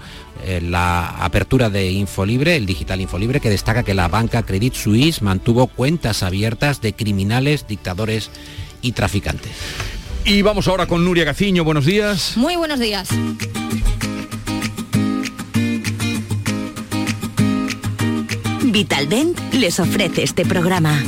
[0.61, 5.67] la apertura de Infolibre, el digital Infolibre, que destaca que la banca Credit Suisse mantuvo
[5.67, 8.29] cuentas abiertas de criminales, dictadores
[8.81, 9.51] y traficantes.
[10.25, 11.63] Y vamos ahora con Nuria Gaciño.
[11.63, 12.37] Buenos días.
[12.37, 13.09] Muy buenos días.
[18.63, 20.99] Vitaldent les ofrece este programa.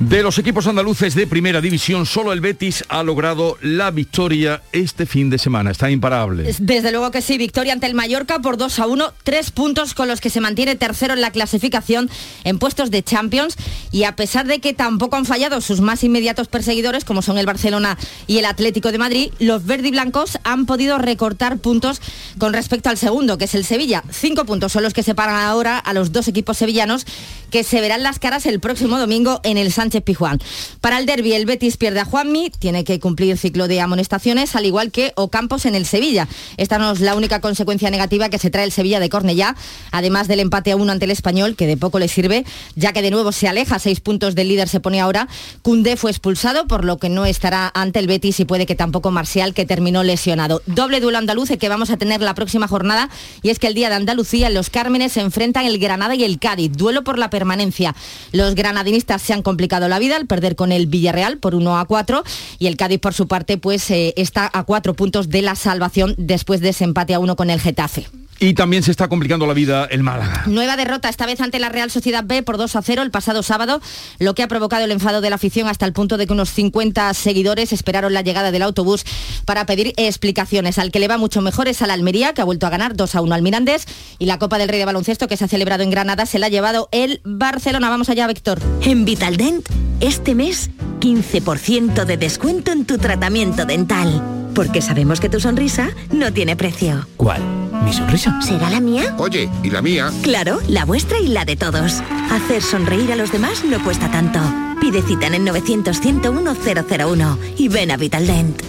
[0.00, 5.06] De los equipos andaluces de primera división, solo el Betis ha logrado la victoria este
[5.06, 5.70] fin de semana.
[5.70, 6.54] Está imparable.
[6.58, 10.06] Desde luego que sí, victoria ante el Mallorca por 2 a 1, tres puntos con
[10.06, 12.10] los que se mantiene tercero en la clasificación
[12.44, 13.56] en puestos de Champions.
[13.90, 17.46] Y a pesar de que tampoco han fallado sus más inmediatos perseguidores, como son el
[17.46, 22.02] Barcelona y el Atlético de Madrid, los verdiblancos han podido recortar puntos
[22.36, 24.04] con respecto al segundo, que es el Sevilla.
[24.10, 27.06] Cinco puntos son los que separan ahora a los dos equipos sevillanos
[27.50, 30.40] que se verán las caras el próximo domingo en el Sánchez Pijuán.
[30.80, 34.66] Para el derby, el Betis pierde a Juanmi, tiene que cumplir ciclo de amonestaciones, al
[34.66, 36.26] igual que Ocampos en el Sevilla.
[36.56, 39.54] Esta no es la única consecuencia negativa que se trae el Sevilla de Cornellá,
[39.92, 42.44] además del empate a uno ante el Español, que de poco le sirve,
[42.74, 45.28] ya que de nuevo se aleja, seis puntos del líder se pone ahora.
[45.62, 49.12] Cundé fue expulsado, por lo que no estará ante el Betis y puede que tampoco
[49.12, 50.62] Marcial, que terminó lesionado.
[50.66, 53.08] Doble duelo andaluz que vamos a tener la próxima jornada,
[53.42, 56.40] y es que el día de Andalucía, los Cármenes se enfrentan el Granada y el
[56.40, 57.94] Cádiz, duelo por la permanencia.
[58.32, 61.84] Los granadinistas se han complicado la vida al perder con el Villarreal por 1 a
[61.84, 62.24] 4
[62.58, 66.14] y el Cádiz por su parte pues eh, está a cuatro puntos de la salvación
[66.18, 68.06] después de ese empate a uno con el Getafe.
[68.38, 70.44] Y también se está complicando la vida el Málaga.
[70.46, 73.42] Nueva derrota, esta vez ante la Real Sociedad B por 2 a 0 el pasado
[73.42, 73.80] sábado,
[74.18, 76.50] lo que ha provocado el enfado de la afición hasta el punto de que unos
[76.50, 79.04] 50 seguidores esperaron la llegada del autobús
[79.44, 80.78] para pedir explicaciones.
[80.78, 83.14] Al que le va mucho mejor es al Almería, que ha vuelto a ganar 2
[83.14, 83.86] a 1 al Mirandés,
[84.18, 86.46] y la Copa del Rey de Baloncesto, que se ha celebrado en Granada, se la
[86.46, 87.88] ha llevado el Barcelona.
[87.88, 88.60] Vamos allá, Víctor.
[88.82, 89.66] En Vitaldent,
[90.00, 90.70] este mes,
[91.00, 94.22] 15% de descuento en tu tratamiento dental.
[94.54, 97.06] Porque sabemos que tu sonrisa no tiene precio.
[97.16, 97.65] ¿Cuál?
[97.86, 98.42] ¿Mi sonrisa?
[98.42, 99.14] ¿Será la mía?
[99.16, 100.10] Oye, ¿y la mía?
[100.24, 102.02] Claro, la vuestra y la de todos.
[102.32, 104.40] Hacer sonreír a los demás no cuesta tanto.
[104.80, 108.60] Pide cita en el 900 101 001 y ven a Vitaldent.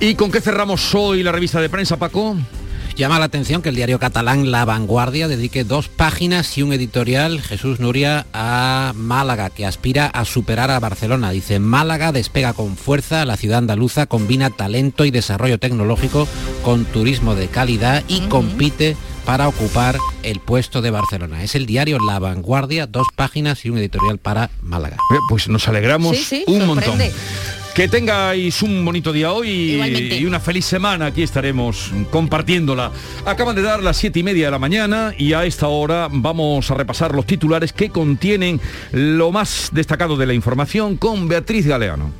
[0.00, 2.34] ¿Y con qué cerramos hoy la revista de prensa, Paco?
[2.96, 7.42] Llama la atención que el diario catalán La Vanguardia dedique dos páginas y un editorial,
[7.42, 11.30] Jesús Nuria, a Málaga, que aspira a superar a Barcelona.
[11.30, 16.26] Dice, Málaga despega con fuerza, la ciudad andaluza combina talento y desarrollo tecnológico
[16.62, 21.42] con turismo de calidad y compite para ocupar el puesto de Barcelona.
[21.42, 24.96] Es el diario La Vanguardia, dos páginas y un editorial para Málaga.
[25.28, 27.10] Pues nos alegramos Sí, sí, un sorprende.
[27.10, 27.65] montón.
[27.76, 30.16] Que tengáis un bonito día hoy Igualmente.
[30.16, 31.04] y una feliz semana.
[31.04, 32.90] Aquí estaremos compartiéndola.
[33.26, 36.70] Acaban de dar las siete y media de la mañana y a esta hora vamos
[36.70, 38.62] a repasar los titulares que contienen
[38.92, 42.12] lo más destacado de la información con Beatriz Galeano.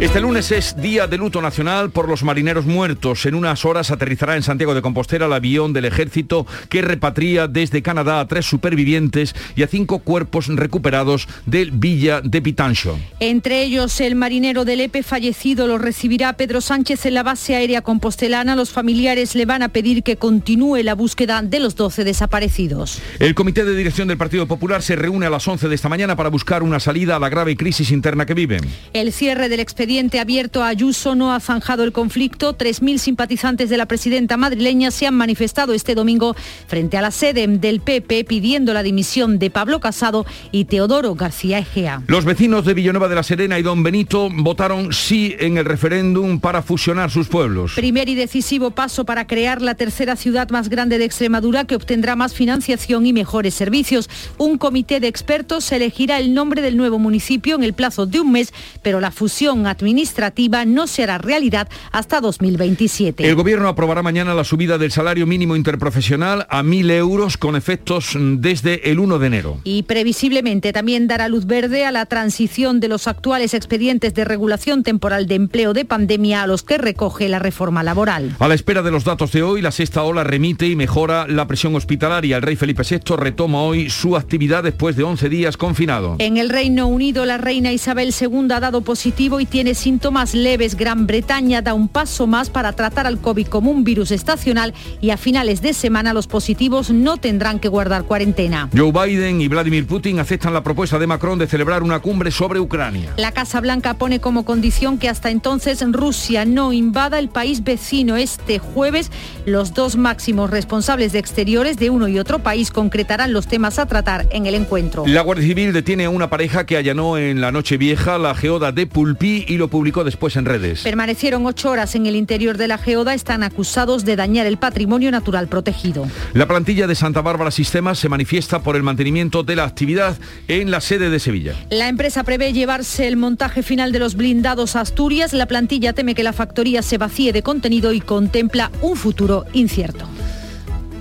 [0.00, 3.26] Este lunes es día de luto nacional por los marineros muertos.
[3.26, 7.82] En unas horas aterrizará en Santiago de Compostela el avión del ejército que repatria desde
[7.82, 12.96] Canadá a tres supervivientes y a cinco cuerpos recuperados del Villa de Pitancho.
[13.18, 17.82] Entre ellos, el marinero del EPE fallecido lo recibirá Pedro Sánchez en la base aérea
[17.82, 18.54] compostelana.
[18.54, 23.02] Los familiares le van a pedir que continúe la búsqueda de los 12 desaparecidos.
[23.18, 26.14] El comité de dirección del Partido Popular se reúne a las 11 de esta mañana
[26.14, 28.60] para buscar una salida a la grave crisis interna que viven.
[28.92, 29.87] El cierre del expediente
[30.20, 32.56] abierto a Ayuso no ha zanjado el conflicto.
[32.56, 37.46] 3.000 simpatizantes de la presidenta madrileña se han manifestado este domingo frente a la sede
[37.48, 42.02] del PP pidiendo la dimisión de Pablo Casado y Teodoro García Egea.
[42.06, 46.38] Los vecinos de Villanueva de la Serena y Don Benito votaron sí en el referéndum
[46.38, 47.72] para fusionar sus pueblos.
[47.74, 52.14] Primer y decisivo paso para crear la tercera ciudad más grande de Extremadura que obtendrá
[52.14, 54.10] más financiación y mejores servicios.
[54.36, 58.32] Un comité de expertos elegirá el nombre del nuevo municipio en el plazo de un
[58.32, 63.28] mes, pero la fusión administrativa no se hará realidad hasta 2027.
[63.28, 68.16] El gobierno aprobará mañana la subida del salario mínimo interprofesional a 1.000 euros con efectos
[68.18, 69.60] desde el 1 de enero.
[69.64, 74.82] Y previsiblemente también dará luz verde a la transición de los actuales expedientes de regulación
[74.82, 78.34] temporal de empleo de pandemia a los que recoge la reforma laboral.
[78.38, 81.46] A la espera de los datos de hoy, la sexta ola remite y mejora la
[81.46, 82.36] presión hospitalaria.
[82.36, 86.16] El rey Felipe VI retoma hoy su actividad después de 11 días confinado.
[86.18, 90.76] En el Reino Unido, la reina Isabel II ha dado positivo y tiene síntomas leves.
[90.76, 95.10] Gran Bretaña da un paso más para tratar al COVID como un virus estacional y
[95.10, 98.68] a finales de semana los positivos no tendrán que guardar cuarentena.
[98.76, 102.60] Joe Biden y Vladimir Putin aceptan la propuesta de Macron de celebrar una cumbre sobre
[102.60, 103.12] Ucrania.
[103.16, 108.16] La Casa Blanca pone como condición que hasta entonces Rusia no invada el país vecino.
[108.16, 109.10] Este jueves
[109.46, 113.86] los dos máximos responsables de exteriores de uno y otro país concretarán los temas a
[113.86, 115.04] tratar en el encuentro.
[115.06, 118.72] La Guardia Civil detiene a una pareja que allanó en la noche vieja la geoda
[118.72, 120.82] de Pulpí y lo publicó después en redes.
[120.82, 125.10] Permanecieron ocho horas en el interior de la geoda, están acusados de dañar el patrimonio
[125.10, 126.06] natural protegido.
[126.32, 130.16] La plantilla de Santa Bárbara Sistemas se manifiesta por el mantenimiento de la actividad
[130.48, 131.54] en la sede de Sevilla.
[131.70, 135.32] La empresa prevé llevarse el montaje final de los blindados a Asturias.
[135.32, 140.06] La plantilla teme que la factoría se vacíe de contenido y contempla un futuro incierto.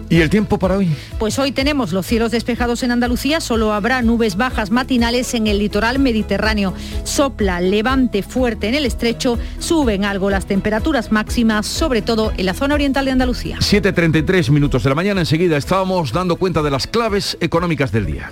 [0.10, 0.90] ¿Y el tiempo para hoy?
[1.20, 5.60] Pues hoy tenemos los cielos despejados en Andalucía, solo habrá nubes bajas matinales en el
[5.60, 6.74] litoral mediterráneo.
[7.04, 12.54] Sopla levante fuerte en el estrecho, suben algo las temperaturas máximas, sobre todo en la
[12.54, 13.58] zona oriental de Andalucía.
[13.60, 18.32] 7.33 minutos de la mañana, enseguida estábamos dando cuenta de las claves económicas del día.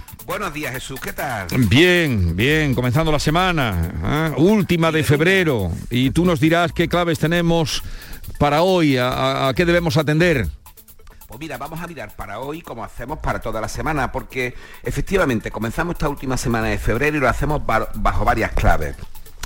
[0.25, 1.47] Buenos días Jesús, ¿qué tal?
[1.67, 4.41] Bien, bien, comenzando la semana, ¿eh?
[4.41, 7.83] última de febrero, y tú nos dirás qué claves tenemos
[8.37, 10.47] para hoy, a, a- qué debemos atender.
[11.27, 14.53] Pues mira, vamos a mirar para hoy como hacemos para toda la semana, porque
[14.83, 18.95] efectivamente comenzamos esta última semana de febrero y lo hacemos ba- bajo varias claves.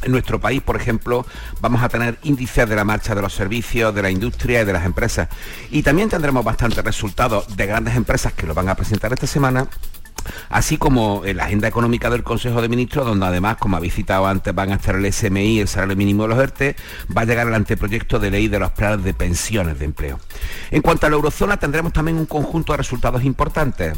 [0.03, 1.25] En nuestro país, por ejemplo,
[1.61, 4.73] vamos a tener índices de la marcha de los servicios, de la industria y de
[4.73, 5.29] las empresas.
[5.71, 9.67] Y también tendremos bastantes resultados de grandes empresas que lo van a presentar esta semana
[10.49, 14.27] así como en la agenda económica del Consejo de Ministros, donde además, como habéis citado
[14.27, 16.75] antes, van a estar el SMI, el salario mínimo de los ERTE,
[17.15, 20.19] va a llegar el anteproyecto de ley de los planes de pensiones de empleo.
[20.71, 23.97] En cuanto a la eurozona, tendremos también un conjunto de resultados importantes.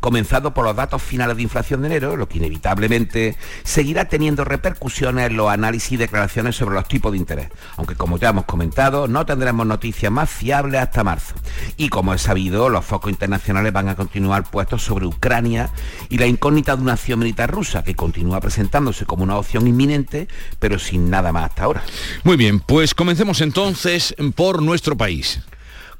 [0.00, 5.30] Comenzando por los datos finales de inflación de enero, lo que inevitablemente seguirá teniendo repercusiones
[5.30, 9.08] en los análisis y declaraciones sobre los tipos de interés, aunque como ya hemos comentado,
[9.08, 11.34] no tendremos noticias más fiables hasta marzo.
[11.76, 15.70] Y como es sabido, los focos internacionales van a continuar puestos sobre Ucrania
[16.08, 20.28] y la incógnita de una acción militar rusa, que continúa presentándose como una opción inminente,
[20.58, 21.82] pero sin nada más hasta ahora.
[22.24, 25.40] Muy bien, pues comencemos entonces por nuestro país.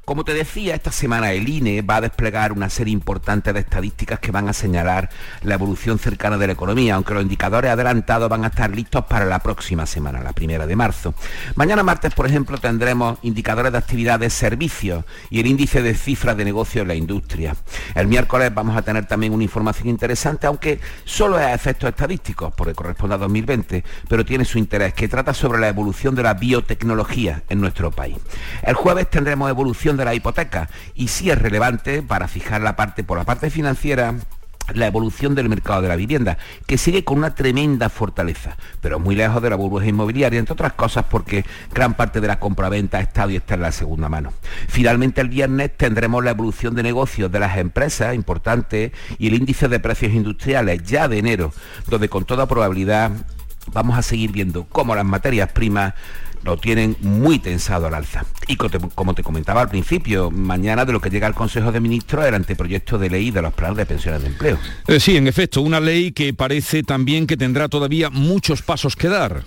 [0.07, 4.19] Como te decía, esta semana el INE va a desplegar una serie importante de estadísticas
[4.19, 5.09] que van a señalar
[5.41, 9.25] la evolución cercana de la economía, aunque los indicadores adelantados van a estar listos para
[9.25, 11.13] la próxima semana, la primera de marzo.
[11.55, 16.37] Mañana martes, por ejemplo, tendremos indicadores de actividad de servicios y el índice de cifras
[16.37, 17.57] de negocio en la industria.
[17.93, 22.53] El miércoles vamos a tener también una información interesante, aunque solo es a efectos estadísticos,
[22.55, 26.33] porque corresponde a 2020, pero tiene su interés, que trata sobre la evolución de la
[26.33, 28.15] biotecnología en nuestro país.
[28.63, 33.03] El jueves tendremos evolución de la hipoteca y sí es relevante para fijar la parte
[33.03, 34.15] por la parte financiera
[34.73, 39.15] la evolución del mercado de la vivienda, que sigue con una tremenda fortaleza, pero muy
[39.15, 43.01] lejos de la burbuja inmobiliaria, entre otras cosas porque gran parte de la compraventa ha
[43.01, 44.33] estado y está en la segunda mano.
[44.67, 49.67] Finalmente el viernes tendremos la evolución de negocios de las empresas importantes y el índice
[49.67, 51.53] de precios industriales ya de enero,
[51.87, 53.11] donde con toda probabilidad
[53.73, 55.93] vamos a seguir viendo cómo las materias primas
[56.43, 58.25] lo tienen muy tensado al alza.
[58.47, 62.25] Y como te comentaba al principio, mañana de lo que llega al Consejo de Ministros
[62.25, 64.57] el anteproyecto de ley de los planes de pensiones de empleo.
[64.87, 69.07] Eh, sí, en efecto, una ley que parece también que tendrá todavía muchos pasos que
[69.07, 69.43] dar.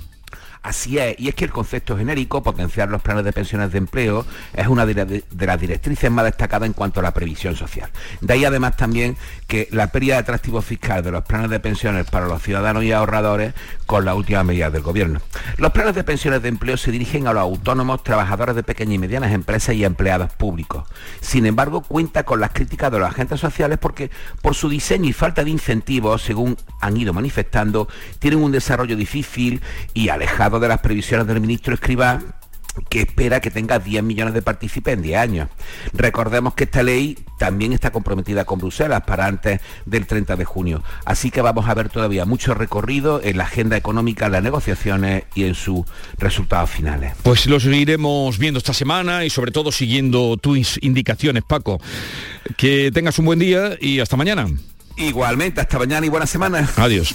[0.63, 4.27] Así es, y es que el concepto genérico, potenciar los planes de pensiones de empleo,
[4.53, 7.89] es una de, las directrices más destacadas en cuanto a la previsión social.
[8.21, 12.11] De ahí además también que la pérdida de atractivo fiscal de los planes de pensiones
[12.11, 13.55] para los ciudadanos y ahorradores
[13.87, 15.21] con la última medida del gobierno.
[15.57, 18.99] Los planes de pensiones de empleo se dirigen a los autónomos, trabajadores de pequeñas y
[18.99, 20.85] medianas empresas y empleados públicos.
[21.23, 24.11] Sin embargo, cuenta con las críticas de los agentes sociales porque
[24.43, 27.89] por su diseño y falta de incentivos, según han ido manifestando,
[28.19, 29.63] tienen un desarrollo difícil
[29.95, 32.21] y alejado de las previsiones del ministro Escribá
[32.89, 35.49] que espera que tenga 10 millones de partícipes en 10 años.
[35.93, 40.83] Recordemos que esta ley también está comprometida con Bruselas para antes del 30 de junio.
[41.05, 45.25] Así que vamos a ver todavía mucho recorrido en la agenda económica, en las negociaciones
[45.35, 45.85] y en sus
[46.19, 47.15] resultados finales.
[47.23, 51.81] Pues los iremos viendo esta semana y sobre todo siguiendo tus indicaciones, Paco.
[52.57, 54.47] Que tengas un buen día y hasta mañana.
[54.97, 56.69] Igualmente, hasta mañana y buena semana.
[56.77, 57.15] Adiós.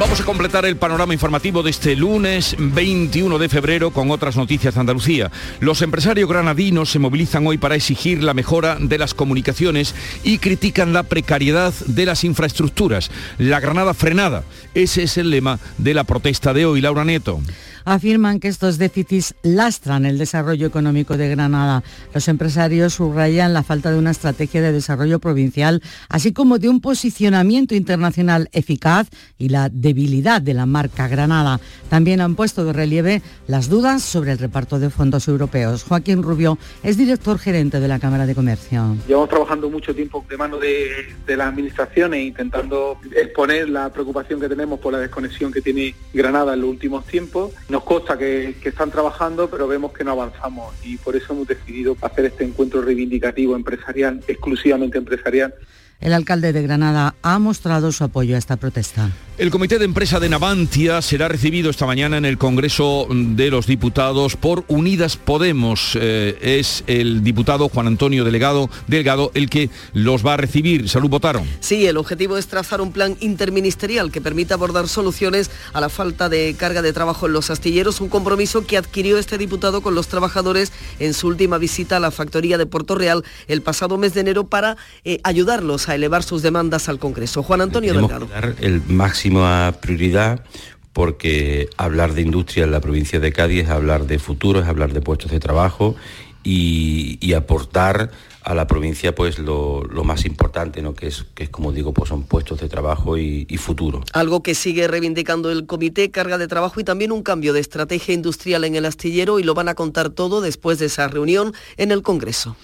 [0.00, 4.72] Vamos a completar el panorama informativo de este lunes 21 de febrero con otras noticias
[4.72, 5.30] de Andalucía.
[5.60, 9.94] Los empresarios granadinos se movilizan hoy para exigir la mejora de las comunicaciones
[10.24, 13.10] y critican la precariedad de las infraestructuras.
[13.36, 14.42] La Granada frenada.
[14.72, 16.80] Ese es el lema de la protesta de hoy.
[16.80, 17.38] Laura Nieto
[17.84, 21.82] afirman que estos déficits lastran el desarrollo económico de Granada.
[22.14, 26.80] Los empresarios subrayan la falta de una estrategia de desarrollo provincial, así como de un
[26.80, 29.08] posicionamiento internacional eficaz
[29.38, 31.60] y la debilidad de la marca Granada.
[31.88, 35.84] También han puesto de relieve las dudas sobre el reparto de fondos europeos.
[35.84, 38.96] Joaquín Rubio es director gerente de la Cámara de Comercio.
[39.06, 44.48] Llevamos trabajando mucho tiempo de mano de, de las administraciones intentando exponer la preocupación que
[44.48, 48.90] tenemos por la desconexión que tiene Granada en los últimos tiempos nos consta que, están
[48.90, 53.54] trabajando, pero vemos que no avanzamos y por eso hemos decidido hacer este encuentro reivindicativo
[53.54, 55.54] empresarial, exclusivamente empresarial,
[56.00, 59.10] el alcalde de Granada ha mostrado su apoyo a esta protesta.
[59.38, 63.66] El comité de empresa de Navantia será recibido esta mañana en el Congreso de los
[63.66, 65.96] Diputados por Unidas Podemos.
[65.98, 70.90] Eh, es el diputado Juan Antonio Delegado, Delgado el que los va a recibir.
[70.90, 71.46] Salud, votaron.
[71.60, 76.28] Sí, el objetivo es trazar un plan interministerial que permita abordar soluciones a la falta
[76.28, 80.08] de carga de trabajo en los astilleros, un compromiso que adquirió este diputado con los
[80.08, 84.20] trabajadores en su última visita a la factoría de Puerto Real el pasado mes de
[84.20, 87.42] enero para eh, ayudarlos a elevar sus demandas al Congreso.
[87.42, 88.26] Juan Antonio Delgado.
[88.26, 90.44] dar el máxima prioridad
[90.92, 94.92] porque hablar de industria en la provincia de Cádiz es hablar de futuro, es hablar
[94.92, 95.96] de puestos de trabajo
[96.42, 98.10] y, aportar
[98.42, 100.94] a la provincia pues lo, más importante, ¿no?
[100.94, 104.02] que, es, que es como digo, pues son puestos de trabajo y, y, futuro.
[104.12, 108.14] Algo que sigue reivindicando el comité, carga de trabajo y también un cambio de estrategia
[108.14, 111.92] industrial en el astillero y lo van a contar todo después de esa reunión en
[111.92, 112.56] el Congreso.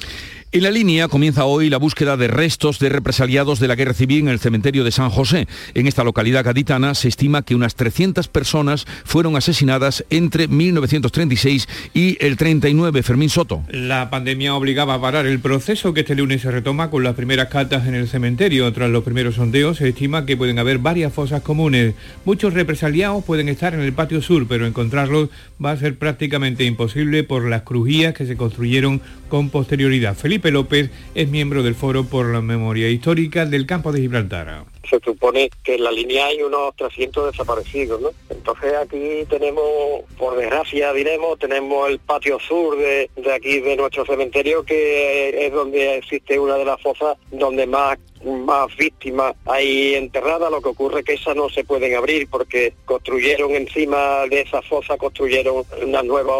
[0.56, 4.20] En la línea comienza hoy la búsqueda de restos de represaliados de la guerra civil
[4.20, 5.46] en el cementerio de San José.
[5.74, 12.16] En esta localidad gaditana se estima que unas 300 personas fueron asesinadas entre 1936 y
[12.24, 13.02] el 39.
[13.02, 13.64] Fermín Soto.
[13.68, 17.48] La pandemia obligaba a parar el proceso que este lunes se retoma con las primeras
[17.48, 18.72] catas en el cementerio.
[18.72, 21.94] Tras los primeros sondeos se estima que pueden haber varias fosas comunes.
[22.24, 25.28] Muchos represaliados pueden estar en el patio sur, pero encontrarlos
[25.62, 30.16] va a ser prácticamente imposible por las crujías que se construyeron con posterioridad.
[30.16, 35.00] Felipe López es miembro del Foro por la Memoria Histórica del Campo de Gibraltar se
[35.00, 38.10] supone que en la línea hay unos 300 desaparecidos, ¿no?
[38.30, 44.64] Entonces aquí tenemos, por desgracia diremos, tenemos el patio sur de, aquí de nuestro cementerio
[44.64, 50.60] que es donde existe una de las fosas donde más más víctimas hay enterradas, lo
[50.60, 54.96] que ocurre es que esas no se pueden abrir porque construyeron encima de esa fosa,
[54.96, 56.34] construyeron una nueva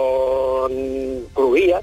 [1.33, 1.83] crujía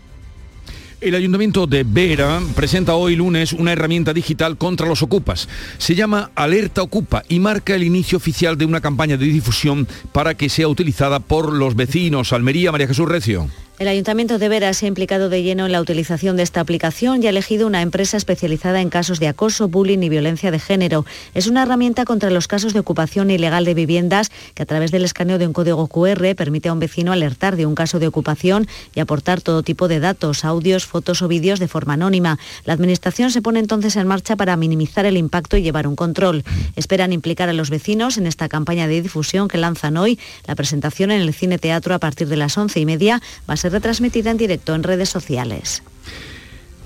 [1.03, 5.49] el Ayuntamiento de Vera presenta hoy lunes una herramienta digital contra los ocupas.
[5.77, 10.35] Se llama Alerta Ocupa y marca el inicio oficial de una campaña de difusión para
[10.35, 12.31] que sea utilizada por los vecinos.
[12.31, 13.49] Almería, María Jesús Recio.
[13.79, 17.23] El Ayuntamiento de Vera se ha implicado de lleno en la utilización de esta aplicación
[17.23, 21.07] y ha elegido una empresa especializada en casos de acoso, bullying y violencia de género.
[21.33, 25.03] Es una herramienta contra los casos de ocupación ilegal de viviendas que a través del
[25.03, 28.67] escaneo de un código QR permite a un vecino alertar de un caso de ocupación
[28.93, 32.37] y aportar todo tipo de datos, audios, fotos o vídeos de forma anónima.
[32.65, 36.43] La Administración se pone entonces en marcha para minimizar el impacto y llevar un control.
[36.75, 40.19] Esperan implicar a los vecinos en esta campaña de difusión que lanzan hoy.
[40.45, 43.19] La presentación en el Cine Teatro a partir de las once y media
[43.49, 45.83] va a ser retransmitida en directo en redes sociales.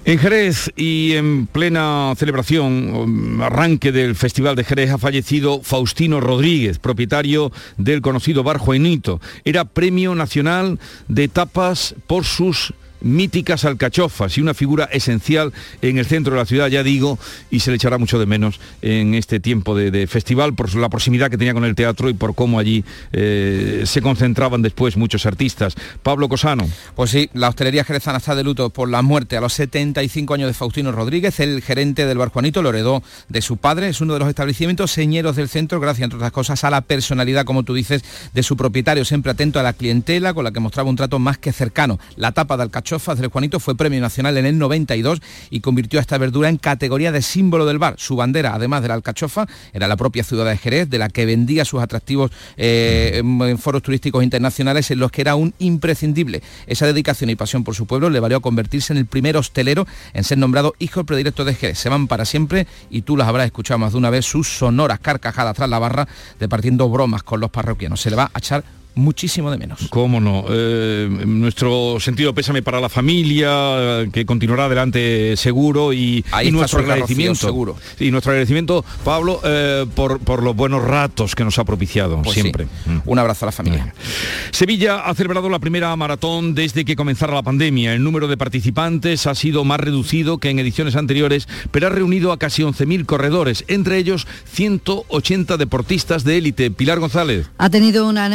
[0.08, 6.22] En Jerez y en plena celebración, um, arranque del Festival de Jerez, ha fallecido Faustino
[6.22, 9.20] Rodríguez, propietario del conocido Bar Juanito.
[9.44, 10.80] Era Premio Nacional
[11.10, 16.46] de Tapas por sus míticas alcachofas y una figura esencial en el centro de la
[16.46, 17.20] ciudad, ya digo,
[17.52, 21.30] y se le echará mucho de menos en este tiempo de, festival por la proximidad
[21.30, 25.76] que tenía con el teatro y por cómo allí eh, se concentraban después muchos artistas.
[26.04, 26.68] Pablo Cosano.
[26.96, 30.48] Pues sí, la hostelería jerezana está de luto por la muerte a los 75 años
[30.48, 34.14] de Faustino Rodríguez, el gerente del Bar Juanito, lo heredó de su padre, es uno
[34.14, 37.74] de los establecimientos señeros del centro, gracias, entre otras cosas, a la personalidad, como tú
[37.74, 41.20] dices, de su propietario, siempre atento a la clientela, con la que mostraba un trato
[41.20, 42.00] más que cercano.
[42.16, 45.20] La tapa de alcachofa alcachofas del Juanito fue premio nacional en el 92
[45.50, 47.96] y convirtió a esta verdura en categoría de símbolo del bar.
[47.98, 51.26] Su bandera, además de la alcachofa, era la propia ciudad de Jerez, de la que
[51.26, 56.42] vendía sus atractivos eh, en foros turísticos internacionales en los que era un imprescindible.
[56.66, 59.86] Esa dedicación y pasión por su pueblo le valió a convertirse en el primer hostelero
[60.14, 61.78] en ser nombrado hijo predilecto de Jerez.
[61.78, 65.00] Se van para siempre y tú las habrás escuchado más de una vez sus sonoras
[65.00, 66.08] carcajadas tras la barra,
[66.40, 68.00] departiendo bromas con los parroquianos.
[68.00, 68.64] Se le va a echar
[68.98, 69.88] muchísimo de menos.
[69.90, 70.46] Cómo no.
[70.50, 77.48] Eh, nuestro sentido pésame para la familia, que continuará adelante seguro y, nuestro agradecimiento.
[77.48, 77.78] Seguro.
[78.00, 82.34] Y nuestro agradecimiento, Pablo, eh, por, por, los buenos ratos que nos ha propiciado pues
[82.34, 82.66] siempre.
[82.86, 82.98] Mm.
[83.06, 83.94] Un abrazo a la familia.
[84.52, 87.94] Sevilla ha celebrado la primera maratón desde que comenzara la pandemia.
[87.94, 92.32] El número de participantes ha sido más reducido que en ediciones anteriores, pero ha reunido
[92.32, 96.72] a casi 11.000 corredores, entre ellos 180 deportistas de élite.
[96.72, 97.48] Pilar González.
[97.58, 98.30] Ha tenido una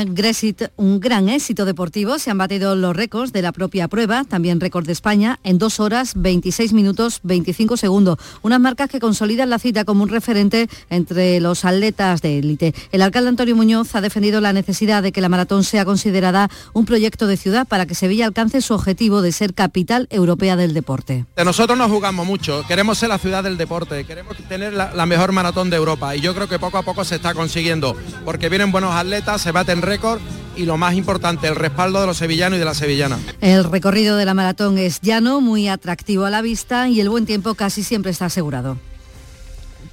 [0.77, 2.19] un gran éxito deportivo.
[2.19, 5.81] Se han batido los récords de la propia prueba, también récord de España, en 2
[5.81, 8.19] horas 26 minutos 25 segundos.
[8.43, 12.75] Unas marcas que consolidan la cita como un referente entre los atletas de élite.
[12.93, 16.85] El alcalde Antonio Muñoz ha defendido la necesidad de que la maratón sea considerada un
[16.85, 21.27] proyecto de ciudad para que Sevilla alcance su objetivo de ser capital europea del deporte.
[21.37, 25.33] Nosotros nos jugamos mucho, queremos ser la ciudad del deporte, queremos tener la, la mejor
[25.33, 28.73] maratón de Europa y yo creo que poco a poco se está consiguiendo porque vienen
[28.73, 30.21] buenos atletas, se baten récord
[30.57, 33.19] y lo más importante, el respaldo de los sevillanos y de la sevillana.
[33.41, 37.27] El recorrido de la maratón es llano, muy atractivo a la vista y el buen
[37.27, 38.79] tiempo casi siempre está asegurado.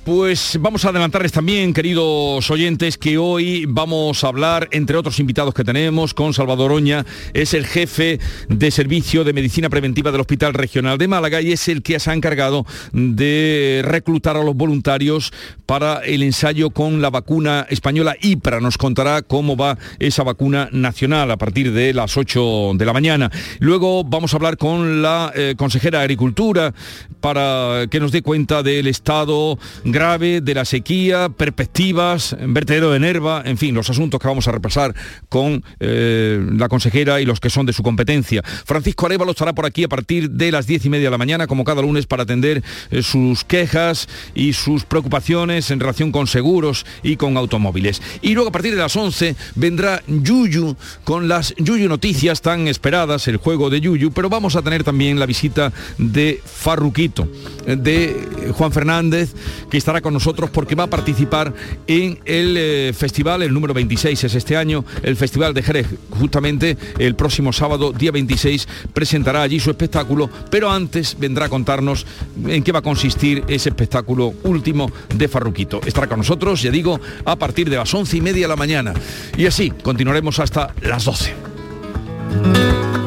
[0.05, 5.53] Pues vamos a adelantarles también, queridos oyentes, que hoy vamos a hablar, entre otros invitados
[5.53, 10.53] que tenemos, con Salvador Oña, es el jefe de servicio de medicina preventiva del Hospital
[10.53, 15.33] Regional de Málaga y es el que se ha encargado de reclutar a los voluntarios
[15.65, 18.61] para el ensayo con la vacuna española IPRA.
[18.61, 23.29] Nos contará cómo va esa vacuna nacional a partir de las 8 de la mañana.
[23.59, 26.73] Luego vamos a hablar con la eh, consejera de Agricultura
[27.19, 29.59] para que nos dé cuenta del estado
[29.91, 34.51] grave de la sequía, perspectivas, vertedero de Nerva, en fin, los asuntos que vamos a
[34.51, 34.93] repasar
[35.29, 38.41] con eh, la consejera y los que son de su competencia.
[38.43, 41.47] Francisco Arevalo estará por aquí a partir de las diez y media de la mañana,
[41.47, 46.85] como cada lunes, para atender eh, sus quejas y sus preocupaciones en relación con seguros
[47.03, 48.01] y con automóviles.
[48.21, 53.27] Y luego a partir de las 11 vendrá Yuyu con las Yuyu Noticias tan esperadas,
[53.27, 57.27] el juego de Yuyu, pero vamos a tener también la visita de Farruquito,
[57.65, 59.33] de Juan Fernández,
[59.69, 61.53] que estará con nosotros porque va a participar
[61.88, 66.77] en el eh, festival, el número 26 es este año, el Festival de Jerez, justamente
[66.97, 72.05] el próximo sábado, día 26, presentará allí su espectáculo, pero antes vendrá a contarnos
[72.45, 75.82] en qué va a consistir ese espectáculo último de Farruquito.
[75.86, 78.93] Estará con nosotros, ya digo, a partir de las once y media de la mañana.
[79.38, 82.98] Y así continuaremos hasta las 12.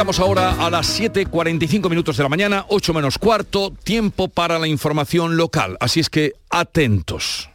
[0.00, 4.66] Llegamos ahora a las 7.45 minutos de la mañana, 8 menos cuarto, tiempo para la
[4.66, 5.76] información local.
[5.78, 7.50] Así es que atentos.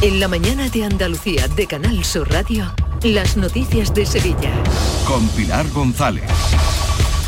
[0.00, 4.50] En la mañana de Andalucía de Canal Sur Radio, las noticias de Sevilla.
[5.06, 6.24] Con Pilar González.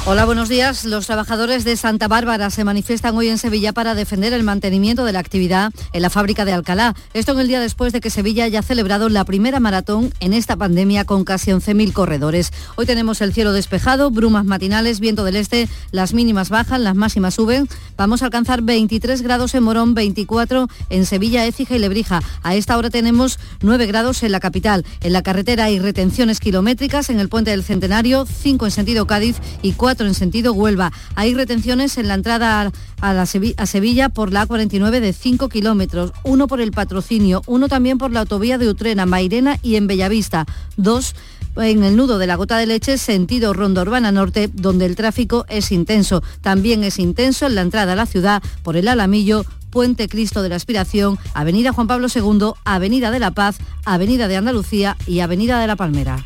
[0.07, 0.85] Hola, buenos días.
[0.85, 5.15] Los trabajadores de Santa Bárbara se manifiestan hoy en Sevilla para defender el mantenimiento de
[5.15, 6.95] la actividad en la fábrica de Alcalá.
[7.15, 10.57] Esto en el día después de que Sevilla haya celebrado la primera maratón en esta
[10.57, 12.53] pandemia con casi 11.000 corredores.
[12.77, 17.33] Hoy tenemos el cielo despejado, brumas matinales, viento del este, las mínimas bajan, las máximas
[17.33, 17.67] suben.
[17.97, 22.23] Vamos a alcanzar 23 grados en Morón, 24 en Sevilla, Écija y Lebrija.
[22.43, 24.85] A esta hora tenemos 9 grados en la capital.
[25.01, 29.37] En la carretera hay retenciones kilométricas en el puente del Centenario, 5 en sentido Cádiz
[29.63, 30.93] y 4 en sentido Huelva.
[31.15, 36.13] Hay retenciones en la entrada a, la a Sevilla por la A49 de 5 kilómetros,
[36.25, 40.47] uno por el patrocinio, uno también por la autovía de Utrena, Mairena y en Bellavista,
[40.77, 41.15] dos
[41.57, 45.47] en el nudo de la gota de leche, sentido Ronda Urbana Norte, donde el tráfico
[45.49, 46.23] es intenso.
[46.41, 50.49] También es intenso en la entrada a la ciudad por el Alamillo, Puente Cristo de
[50.49, 55.61] la Aspiración, Avenida Juan Pablo II, Avenida de la Paz, Avenida de Andalucía y Avenida
[55.61, 56.25] de la Palmera.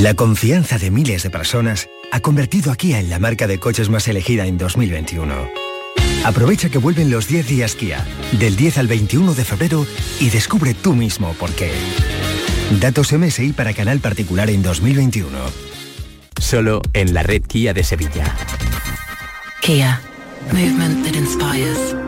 [0.00, 3.88] La confianza de miles de personas ha convertido a Kia en la marca de coches
[3.88, 5.34] más elegida en 2021.
[6.24, 8.06] Aprovecha que vuelven los 10 días Kia,
[8.38, 9.84] del 10 al 21 de febrero,
[10.20, 11.72] y descubre tú mismo por qué.
[12.80, 15.36] Datos MSI para canal particular en 2021.
[16.40, 18.36] Solo en la red Kia de Sevilla.
[19.62, 20.00] Kia.
[20.52, 22.07] Movement that inspires.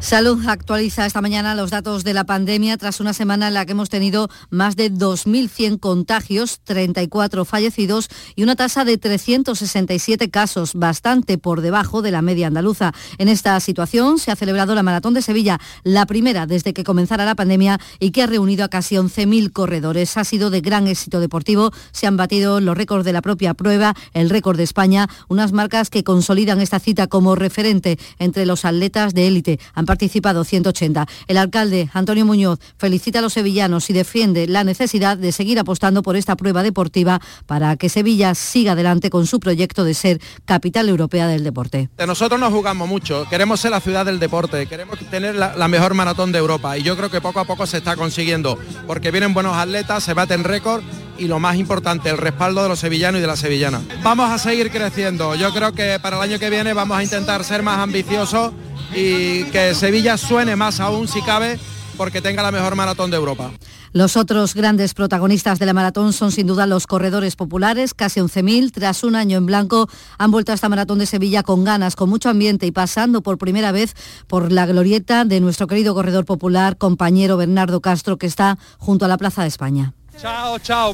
[0.00, 3.72] Salud actualiza esta mañana los datos de la pandemia tras una semana en la que
[3.72, 11.36] hemos tenido más de 2.100 contagios, 34 fallecidos y una tasa de 367 casos, bastante
[11.36, 12.92] por debajo de la media andaluza.
[13.18, 17.26] En esta situación se ha celebrado la Maratón de Sevilla, la primera desde que comenzara
[17.26, 20.16] la pandemia y que ha reunido a casi 11.000 corredores.
[20.16, 23.94] Ha sido de gran éxito deportivo, se han batido los récords de la propia prueba,
[24.14, 29.12] el récord de España, unas marcas que consolidan esta cita como referente entre los atletas
[29.12, 29.60] de élite
[29.90, 31.04] participado 180.
[31.26, 36.04] El alcalde Antonio Muñoz felicita a los sevillanos y defiende la necesidad de seguir apostando
[36.04, 40.88] por esta prueba deportiva para que Sevilla siga adelante con su proyecto de ser capital
[40.88, 41.88] europea del deporte.
[41.98, 45.66] De nosotros nos jugamos mucho, queremos ser la ciudad del deporte, queremos tener la, la
[45.66, 49.10] mejor maratón de Europa y yo creo que poco a poco se está consiguiendo porque
[49.10, 50.84] vienen buenos atletas, se baten récord
[51.20, 53.82] y lo más importante, el respaldo de los sevillanos y de la sevillana.
[54.02, 57.44] Vamos a seguir creciendo, yo creo que para el año que viene vamos a intentar
[57.44, 58.52] ser más ambiciosos
[58.94, 61.60] y que Sevilla suene más aún si cabe
[61.98, 63.50] porque tenga la mejor maratón de Europa.
[63.92, 68.72] Los otros grandes protagonistas de la maratón son sin duda los corredores populares, casi 11.000.
[68.72, 72.08] Tras un año en blanco han vuelto a esta maratón de Sevilla con ganas, con
[72.08, 73.94] mucho ambiente y pasando por primera vez
[74.28, 79.08] por la glorieta de nuestro querido corredor popular, compañero Bernardo Castro, que está junto a
[79.08, 79.92] la Plaza de España.
[80.20, 80.92] Chao, chao.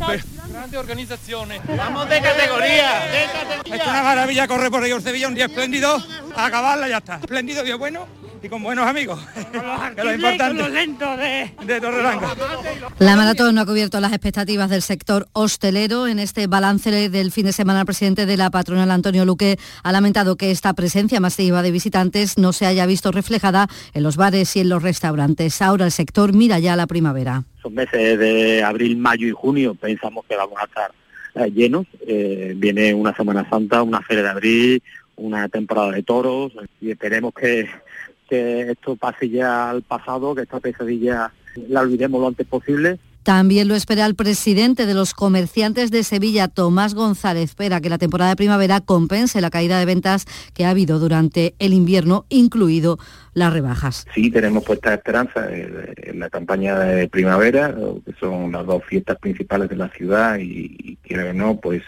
[0.49, 1.49] Grande organización.
[1.77, 3.77] Vamos de categoría, de categoría.
[3.77, 6.03] Es una maravilla correr por el Sevilla, un día espléndido,
[6.37, 7.17] a acabarla ya está.
[7.17, 8.07] Espléndido, día bueno
[8.47, 9.21] y con buenos amigos.
[9.97, 10.63] que lo importante.
[10.63, 11.81] Con lento de, de.
[12.99, 16.07] La maratón no ha cubierto las expectativas del sector hostelero.
[16.07, 19.93] En este balance del fin de semana, el presidente de la patronal, Antonio Luque, ha
[19.93, 24.55] lamentado que esta presencia masiva de visitantes no se haya visto reflejada en los bares
[24.57, 25.61] y en los restaurantes.
[25.61, 27.45] Ahora el sector mira ya la primavera.
[27.63, 29.75] Son meses de abril, mayo y junio.
[29.75, 30.93] Pensamos que vamos a estar
[31.35, 31.87] eh, llenos.
[32.07, 34.83] Eh, viene una Semana Santa, una Feria de Abril,
[35.17, 37.69] una temporada de toros y esperemos que,
[38.29, 41.33] que esto pase ya al pasado, que esta pesadilla
[41.69, 46.47] la olvidemos lo antes posible también lo espera el presidente de los comerciantes de Sevilla,
[46.47, 47.43] Tomás González.
[47.43, 51.57] Espera que la temporada de primavera compense la caída de ventas que ha habido durante
[51.59, 53.01] el invierno, incluido
[53.35, 54.07] las rebajas.
[54.15, 57.75] Sí, tenemos puesta esperanza en la campaña de primavera,
[58.05, 61.83] que son las dos fiestas principales de la ciudad y, que no, pues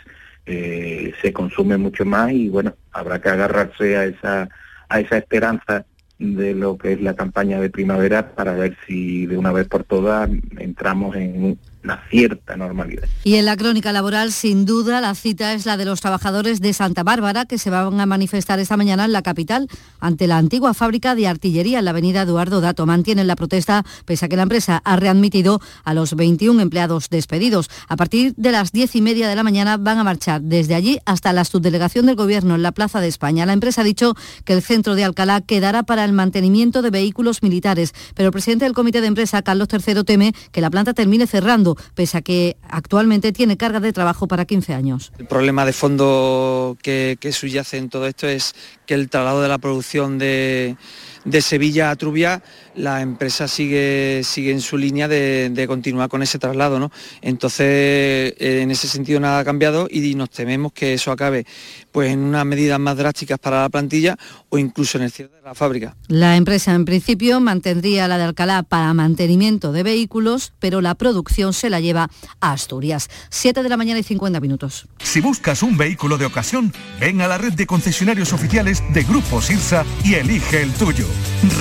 [0.45, 4.49] eh, se consume mucho más y bueno, habrá que agarrarse a esa,
[4.89, 5.87] a esa esperanza
[6.19, 9.85] de lo que es la campaña de primavera para ver si de una vez por
[9.85, 13.05] todas entramos en una cierta normalidad.
[13.25, 16.73] Y en la crónica laboral, sin duda, la cita es la de los trabajadores de
[16.73, 19.69] Santa Bárbara que se van a manifestar esta mañana en la capital
[20.01, 22.87] ante la antigua fábrica de artillería en la avenida Eduardo Dato.
[22.87, 27.71] Mantienen la protesta pese a que la empresa ha readmitido a los 21 empleados despedidos.
[27.89, 30.99] A partir de las 10 y media de la mañana van a marchar desde allí
[31.05, 33.47] hasta la subdelegación del Gobierno en la Plaza de España.
[33.47, 34.15] La empresa ha dicho
[34.45, 38.65] que el centro de Alcalá quedará para el mantenimiento de vehículos militares, pero el presidente
[38.65, 42.57] del comité de empresa, Carlos III, teme que la planta termine cerrando pese a que
[42.69, 45.13] actualmente tiene carga de trabajo para 15 años.
[45.19, 48.55] El problema de fondo que, que subyace en todo esto es
[48.87, 50.77] que el traslado de la producción de,
[51.25, 52.43] de Sevilla a Trubia,
[52.75, 56.79] la empresa sigue, sigue en su línea de, continuar con ese traslado.
[56.79, 56.91] ¿no?
[57.21, 61.45] Entonces, eh, en ese sentido nada ha cambiado y nos tememos que eso acabe
[61.93, 64.17] pues, en unas medidas más drásticas para la plantilla
[64.49, 65.97] o incluso en el cierre de la fábrica.
[66.09, 71.53] La empresa en principio mantendría la de Alcalá para mantenimiento de vehículos, pero la producción
[71.53, 72.11] se la lleva
[72.41, 73.09] a Asturias.
[73.31, 74.87] 7 de la mañana y 50 minutos.
[75.03, 79.41] Si buscas un vehículo de ocasión, ven a la red de concesionarios oficiales de Grupo
[79.41, 81.07] Sirsa y elige el tuyo.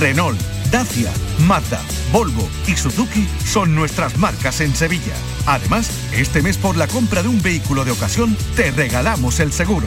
[0.00, 1.12] Renault, Dacia,
[1.46, 1.80] Mazda,
[2.12, 5.14] Volvo y Suzuki son nuestras marcas en Sevilla.
[5.46, 9.86] Además, este mes por la compra de un vehículo de ocasión te regalamos el seguro.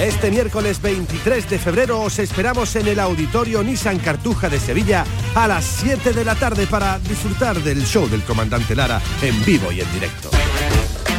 [0.00, 5.48] Este miércoles 23 de febrero os esperamos en el Auditorio Nissan Cartuja de Sevilla a
[5.48, 9.80] las 7 de la tarde para disfrutar del show del comandante Lara en vivo y
[9.80, 10.30] en directo.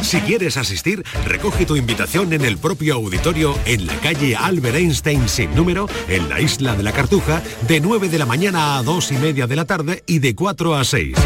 [0.00, 5.28] Si quieres asistir, recoge tu invitación en el propio auditorio en la calle Albert Einstein
[5.28, 9.12] sin número, en la isla de la Cartuja, de 9 de la mañana a 2
[9.12, 11.16] y media de la tarde y de 4 a 6.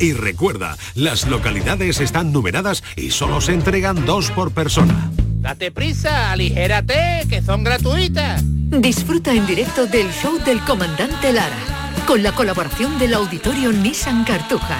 [0.00, 5.10] Y recuerda, las localidades están numeradas y solo se entregan dos por persona.
[5.44, 8.42] Date prisa, aligérate, que son gratuitas.
[8.46, 11.58] Disfruta en directo del show del comandante Lara,
[12.06, 14.78] con la colaboración del auditorio Nissan Cartuja.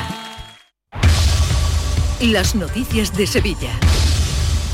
[2.18, 3.78] Las noticias de Sevilla.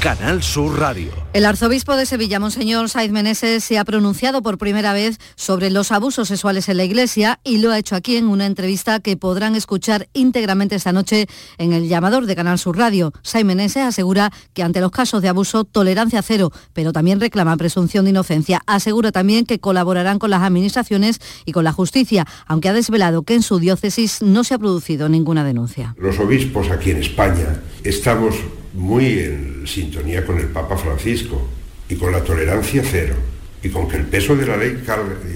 [0.00, 1.12] Canal Sur Radio.
[1.34, 5.92] El arzobispo de Sevilla, Monseñor Saiz Meneses, se ha pronunciado por primera vez sobre los
[5.92, 9.56] abusos sexuales en la Iglesia y lo ha hecho aquí en una entrevista que podrán
[9.56, 11.26] escuchar íntegramente esta noche
[11.58, 13.12] en el llamador de Canal Sur Radio.
[13.22, 18.06] Saiz Meneses asegura que ante los casos de abuso, tolerancia cero, pero también reclama presunción
[18.06, 18.62] de inocencia.
[18.66, 23.34] Asegura también que colaborarán con las administraciones y con la justicia, aunque ha desvelado que
[23.34, 25.94] en su diócesis no se ha producido ninguna denuncia.
[25.98, 28.36] Los obispos aquí en España estamos
[28.80, 31.46] muy en sintonía con el Papa Francisco
[31.86, 33.14] y con la tolerancia cero
[33.62, 34.82] y con que el peso de la ley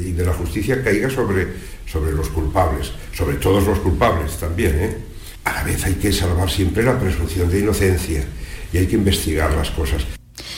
[0.01, 1.49] y de la justicia caiga sobre,
[1.85, 4.75] sobre los culpables, sobre todos los culpables también.
[4.77, 4.97] ¿eh?
[5.45, 8.25] A la vez hay que salvar siempre la presunción de inocencia
[8.73, 10.07] y hay que investigar las cosas.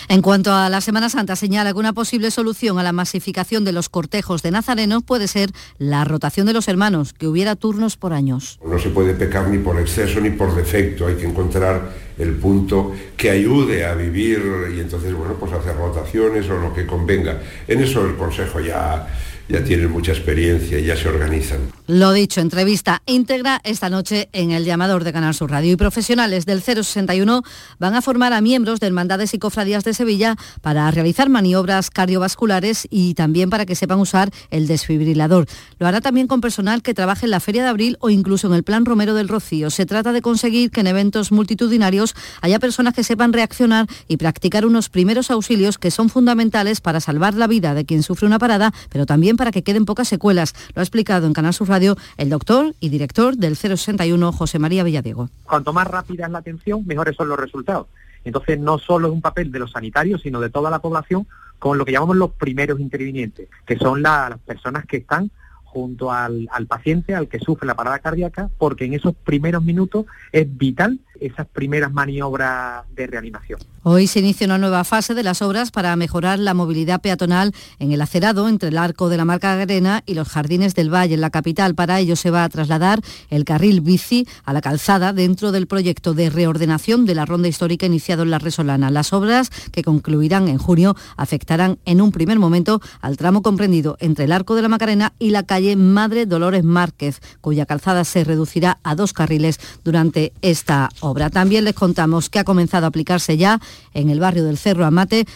[0.08, 3.72] En cuanto a la Semana Santa, señala que una posible solución a la masificación de
[3.72, 8.12] los cortejos de nazarenos puede ser la rotación de los hermanos, que hubiera turnos por
[8.12, 8.60] años.
[8.64, 12.92] No se puede pecar ni por exceso ni por defecto, hay que encontrar el punto
[13.16, 14.40] que ayude a vivir
[14.76, 17.40] y entonces, bueno, pues hacer rotaciones o lo que convenga.
[17.66, 19.08] En eso el Consejo ya
[19.48, 21.60] ya tienen mucha experiencia y ya se organizan.
[21.86, 25.72] Lo dicho, entrevista íntegra esta noche en el llamador de Canal Sur Radio.
[25.72, 27.42] Y profesionales del 061
[27.78, 32.88] van a formar a miembros del Mandades y Cofradías de Sevilla para realizar maniobras cardiovasculares
[32.90, 35.46] y también para que sepan usar el desfibrilador.
[35.78, 38.54] Lo hará también con personal que trabaje en la Feria de Abril o incluso en
[38.54, 39.70] el Plan Romero del Rocío.
[39.70, 44.66] Se trata de conseguir que en eventos multitudinarios haya personas que sepan reaccionar y practicar
[44.66, 48.72] unos primeros auxilios que son fundamentales para salvar la vida de quien sufre una parada,
[48.88, 50.54] pero también para que queden pocas secuelas.
[50.74, 54.84] Lo ha explicado en Canal Sur Radio el doctor y director del 061, José María
[54.84, 55.28] Villadiego.
[55.44, 57.86] Cuanto más rápida es la atención, mejores son los resultados.
[58.24, 61.26] Entonces no solo es un papel de los sanitarios, sino de toda la población
[61.58, 65.30] con lo que llamamos los primeros intervinientes, que son las personas que están
[65.64, 70.06] junto al, al, paciente, al que sufre la parada cardíaca, porque en esos primeros minutos
[70.32, 73.60] es vital esas primeras maniobras de reanimación.
[73.82, 77.92] Hoy se inicia una nueva fase de las obras para mejorar la movilidad peatonal en
[77.92, 81.20] el acerado entre el arco de la Marca Arena y los jardines del Valle en
[81.20, 81.74] la capital.
[81.74, 83.00] Para ello se va a trasladar
[83.30, 87.86] el carril bici a la calzada dentro del proyecto de reordenación de la ronda histórica
[87.86, 88.90] iniciado en la Resolana.
[88.90, 94.24] Las obras, que concluirán en junio, afectarán en un primer momento al tramo comprendido entre
[94.24, 98.78] el arco de la Macarena y la calle Madre Dolores Márquez, cuya calzada se reducirá
[98.82, 101.05] a dos carriles durante esta obra.
[101.32, 103.60] También les contamos que ha comenzado a aplicarse ya
[103.94, 105.26] en el barrio del Cerro Amate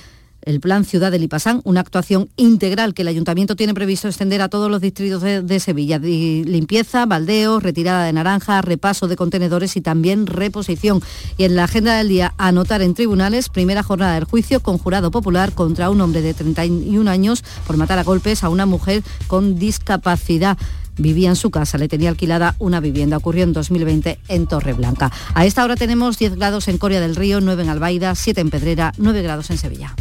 [0.43, 4.49] el Plan Ciudad de Lipasán, una actuación integral que el Ayuntamiento tiene previsto extender a
[4.49, 5.99] todos los distritos de, Sevilla.
[5.99, 11.03] Limpieza, baldeo, retirada de naranja, repaso de contenedores y también reposición.
[11.37, 15.11] Y en la agenda del día, anotar en tribunales, primera jornada del juicio con jurado
[15.11, 19.59] popular contra un hombre de 31 años por matar a golpes a una mujer con
[19.59, 20.57] discapacidad
[20.97, 23.17] vivía en su casa, le tenía alquilada una vivienda.
[23.17, 25.11] Ocurrió en 2020 en Torreblanca.
[25.35, 28.51] A esta hora tenemos 10 grados en Coria del Río, 9 en Albaida, 7 en
[28.51, 29.95] Pedrera, 9 grados en Sevilla.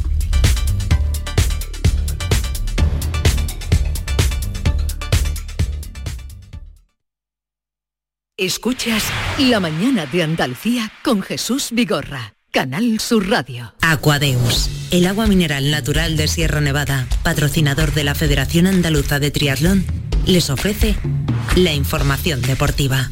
[8.39, 9.03] Escuchas
[9.37, 12.35] La mañana de Andalucía con Jesús Vigorra.
[12.51, 13.73] Canal Sur Radio.
[13.81, 20.08] Aquadeus, el agua mineral natural de Sierra Nevada, patrocinador de la Federación Andaluza de Triatlón
[20.29, 20.95] les ofrece
[21.55, 23.09] la información deportiva.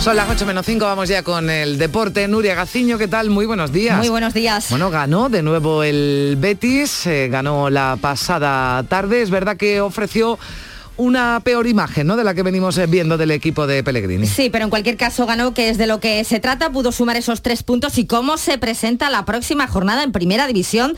[0.00, 2.26] Son las 8 menos 5, vamos ya con el deporte.
[2.26, 3.28] Nuria Gaciño, ¿qué tal?
[3.28, 3.98] Muy buenos días.
[3.98, 4.70] Muy buenos días.
[4.70, 9.20] Bueno, ganó de nuevo el Betis, eh, ganó la pasada tarde.
[9.20, 10.38] Es verdad que ofreció
[10.96, 12.16] una peor imagen ¿no?
[12.16, 14.26] de la que venimos eh, viendo del equipo de Pellegrini.
[14.26, 17.16] Sí, pero en cualquier caso ganó, que es de lo que se trata, pudo sumar
[17.16, 20.96] esos tres puntos y cómo se presenta la próxima jornada en Primera División,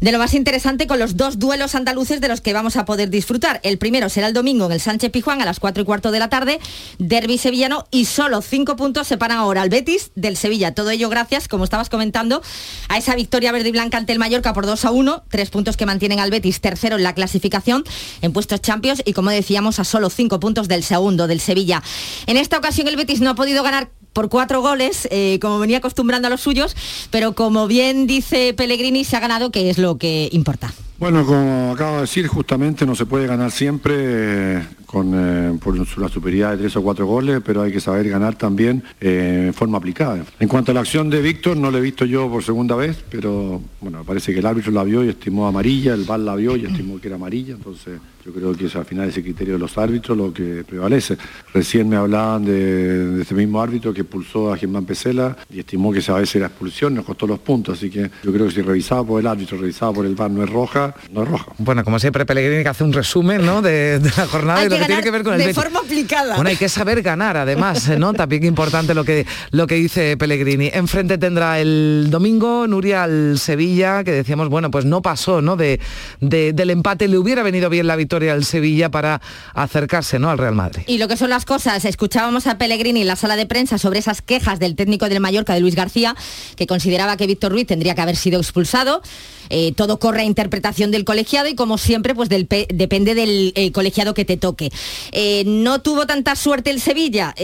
[0.00, 3.10] de lo más interesante con los dos duelos andaluces de los que vamos a poder
[3.10, 3.60] disfrutar.
[3.62, 6.18] El primero será el domingo en el Sánchez Pijuán a las 4 y cuarto de
[6.18, 6.58] la tarde,
[6.98, 10.74] derby sevillano y solo cinco puntos separan ahora al Betis del Sevilla.
[10.74, 12.42] Todo ello gracias, como estabas comentando,
[12.88, 15.76] a esa victoria verde y blanca ante el Mallorca por 2 a 1, tres puntos
[15.76, 17.84] que mantienen al Betis tercero en la clasificación
[18.22, 21.82] en puestos champions y como decíamos, a solo cinco puntos del segundo, del Sevilla.
[22.26, 25.78] En esta ocasión el Betis no ha podido ganar por cuatro goles, eh, como venía
[25.78, 26.76] acostumbrando a los suyos,
[27.10, 30.72] pero como bien dice Pellegrini, se ha ganado, que es lo que importa.
[31.04, 35.76] Bueno, como acabo de decir, justamente no se puede ganar siempre eh, con, eh, por
[35.98, 39.76] la superioridad de tres o cuatro goles, pero hay que saber ganar también en forma
[39.76, 40.24] aplicada.
[40.40, 43.04] En cuanto a la acción de Víctor, no la he visto yo por segunda vez,
[43.10, 46.56] pero bueno, parece que el árbitro la vio y estimó amarilla, el VAR la vio
[46.56, 49.60] y estimó que era amarilla, entonces yo creo que es al final ese criterio de
[49.60, 51.18] los árbitros lo que prevalece.
[51.52, 55.98] Recién me hablaban de, ese mismo árbitro que expulsó a Germán Pesela y estimó que
[55.98, 59.04] esa vez era expulsión, nos costó los puntos, así que yo creo que si revisado
[59.04, 61.52] por el árbitro, revisado por el VAR no es roja, no es roja.
[61.58, 63.62] Bueno, como siempre Pellegrini que hace un resumen ¿no?
[63.62, 66.36] de, la jornada y lo que tiene que ver con el De forma aplicada.
[66.36, 68.12] Bueno, hay que saber ganar además, ¿no?
[68.14, 70.70] También importante lo que, lo que dice Pellegrini.
[70.72, 75.56] Enfrente tendrá el domingo Nuria al Sevilla, que decíamos, bueno, pues no pasó, ¿no?
[75.56, 75.80] De,
[76.20, 79.20] del empate, le hubiera venido bien la victoria al Sevilla para
[79.54, 80.30] acercarse ¿no?
[80.30, 80.82] al Real Madrid.
[80.86, 83.98] Y lo que son las cosas, escuchábamos a Pellegrini en la sala de prensa sobre
[83.98, 86.14] esas quejas del técnico del Mallorca, de Luis García,
[86.56, 89.02] que consideraba que Víctor Ruiz tendría que haber sido expulsado.
[89.50, 94.14] Eh, todo corre a interpretación del colegiado y como siempre, pues depende del eh, colegiado
[94.14, 94.70] que te toque.
[95.12, 97.34] Eh, no tuvo tanta suerte el Sevilla,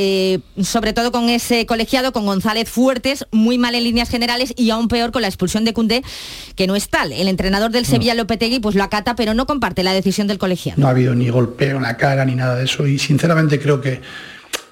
[0.62, 4.88] sobre todo con ese colegiado, con González Fuertes, muy mal en líneas generales y aún
[4.88, 6.02] peor con la expulsión de Cundé,
[6.56, 7.12] que no es tal.
[7.12, 10.80] El entrenador del Sevilla, Lopetegui, pues lo acata, pero no comparte la decisión del colegiado.
[10.80, 13.80] No ha habido ni golpeo en la cara ni nada de eso y sinceramente creo
[13.80, 14.00] que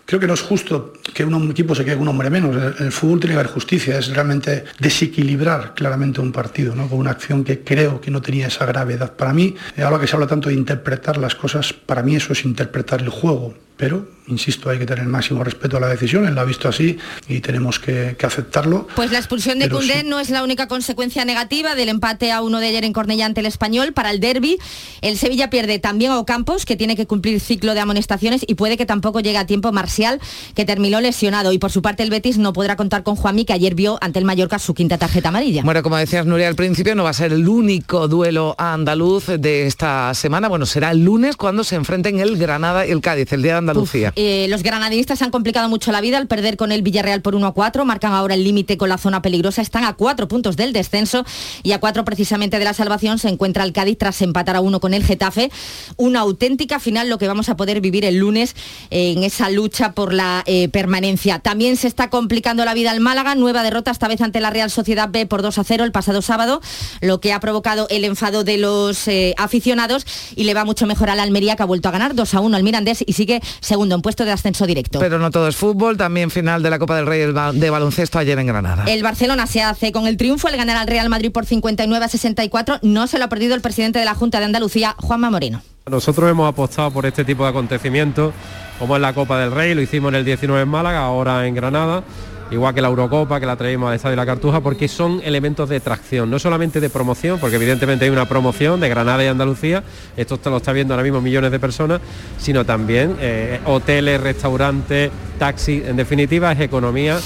[0.08, 2.56] Creo que no es justo que un equipo se quede con un hombre menos.
[2.80, 6.88] En el fútbol tiene que haber justicia, es realmente desequilibrar claramente un partido, ¿no?
[6.88, 9.14] con una acción que creo que no tenía esa gravedad.
[9.16, 12.46] Para mí, ahora que se habla tanto de interpretar las cosas, para mí eso es
[12.46, 16.34] interpretar el juego pero, insisto, hay que tener el máximo respeto a la decisión, él
[16.34, 16.98] la ha visto así
[17.28, 18.88] y tenemos que, aceptarlo.
[18.96, 22.58] Pues la expulsión de Cundé no es la única consecuencia negativa del empate a uno
[22.58, 23.92] de ayer en Cornellá ante el Español.
[23.92, 24.58] Para el derby,
[25.00, 28.76] el Sevilla pierde también a Ocampos, que tiene que cumplir ciclo de amonestaciones y puede
[28.76, 30.20] que tampoco llegue a tiempo Marcial,
[30.56, 31.52] que terminó lesionado.
[31.52, 34.18] Y por su parte el Betis no podrá contar con Juanmi, que ayer vio ante
[34.18, 35.62] el Mallorca su quinta tarjeta amarilla.
[35.62, 39.66] Bueno, como decías Nuria al principio, no va a ser el único duelo andaluz de
[39.66, 40.48] esta semana.
[40.48, 43.58] Bueno, será el lunes cuando se enfrenten el Granada y el Cádiz, el día de
[43.70, 44.12] Andalucía.
[44.16, 47.46] eh, los granadinistas han complicado mucho la vida al perder con el Villarreal por 1
[47.46, 50.72] a 4, marcan ahora el límite con la zona peligrosa, están a cuatro puntos del
[50.72, 51.24] descenso
[51.62, 54.80] y a cuatro precisamente de la salvación se encuentra el Cádiz tras empatar a uno
[54.80, 55.50] con el Getafe.
[55.96, 58.54] Una auténtica final lo que vamos a poder vivir el lunes
[58.90, 61.38] en esa lucha por la eh, permanencia.
[61.38, 64.70] También se está complicando la vida al Málaga, nueva derrota esta vez ante la Real
[64.70, 66.60] Sociedad B por 2 a 0 el pasado sábado,
[67.00, 71.10] lo que ha provocado el enfado de los eh, aficionados y le va mucho mejor
[71.10, 73.40] a la Almería que ha vuelto a ganar 2 a 1 al Mirandés y sigue
[73.60, 74.98] segundo en puesto de ascenso directo.
[74.98, 78.38] Pero no todo es fútbol, también final de la Copa del Rey de baloncesto ayer
[78.38, 78.84] en Granada.
[78.86, 82.08] El Barcelona se hace con el triunfo al ganar al Real Madrid por 59 a
[82.08, 82.78] 64.
[82.82, 85.62] No se lo ha perdido el presidente de la Junta de Andalucía, Juanma Moreno.
[85.90, 88.34] Nosotros hemos apostado por este tipo de acontecimientos,
[88.78, 91.54] como es la Copa del Rey, lo hicimos en el 19 en Málaga, ahora en
[91.54, 92.04] Granada
[92.50, 95.68] igual que la Eurocopa, que la traemos al Estadio de la Cartuja, porque son elementos
[95.68, 99.82] de tracción, no solamente de promoción, porque evidentemente hay una promoción de Granada y Andalucía,
[100.16, 102.00] esto lo está viendo ahora mismo millones de personas,
[102.38, 107.18] sino también eh, hoteles, restaurantes, taxis, en definitiva es economía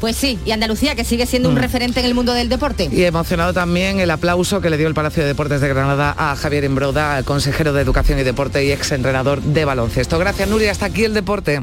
[0.00, 1.58] pues sí, y Andalucía, que sigue siendo un mm.
[1.58, 2.88] referente en el mundo del deporte.
[2.90, 6.34] Y emocionado también el aplauso que le dio el Palacio de Deportes de Granada a
[6.36, 10.18] Javier Imbroda, consejero de Educación y Deporte y ex entrenador de baloncesto.
[10.18, 10.70] Gracias, Nuria.
[10.72, 11.62] Hasta aquí el deporte.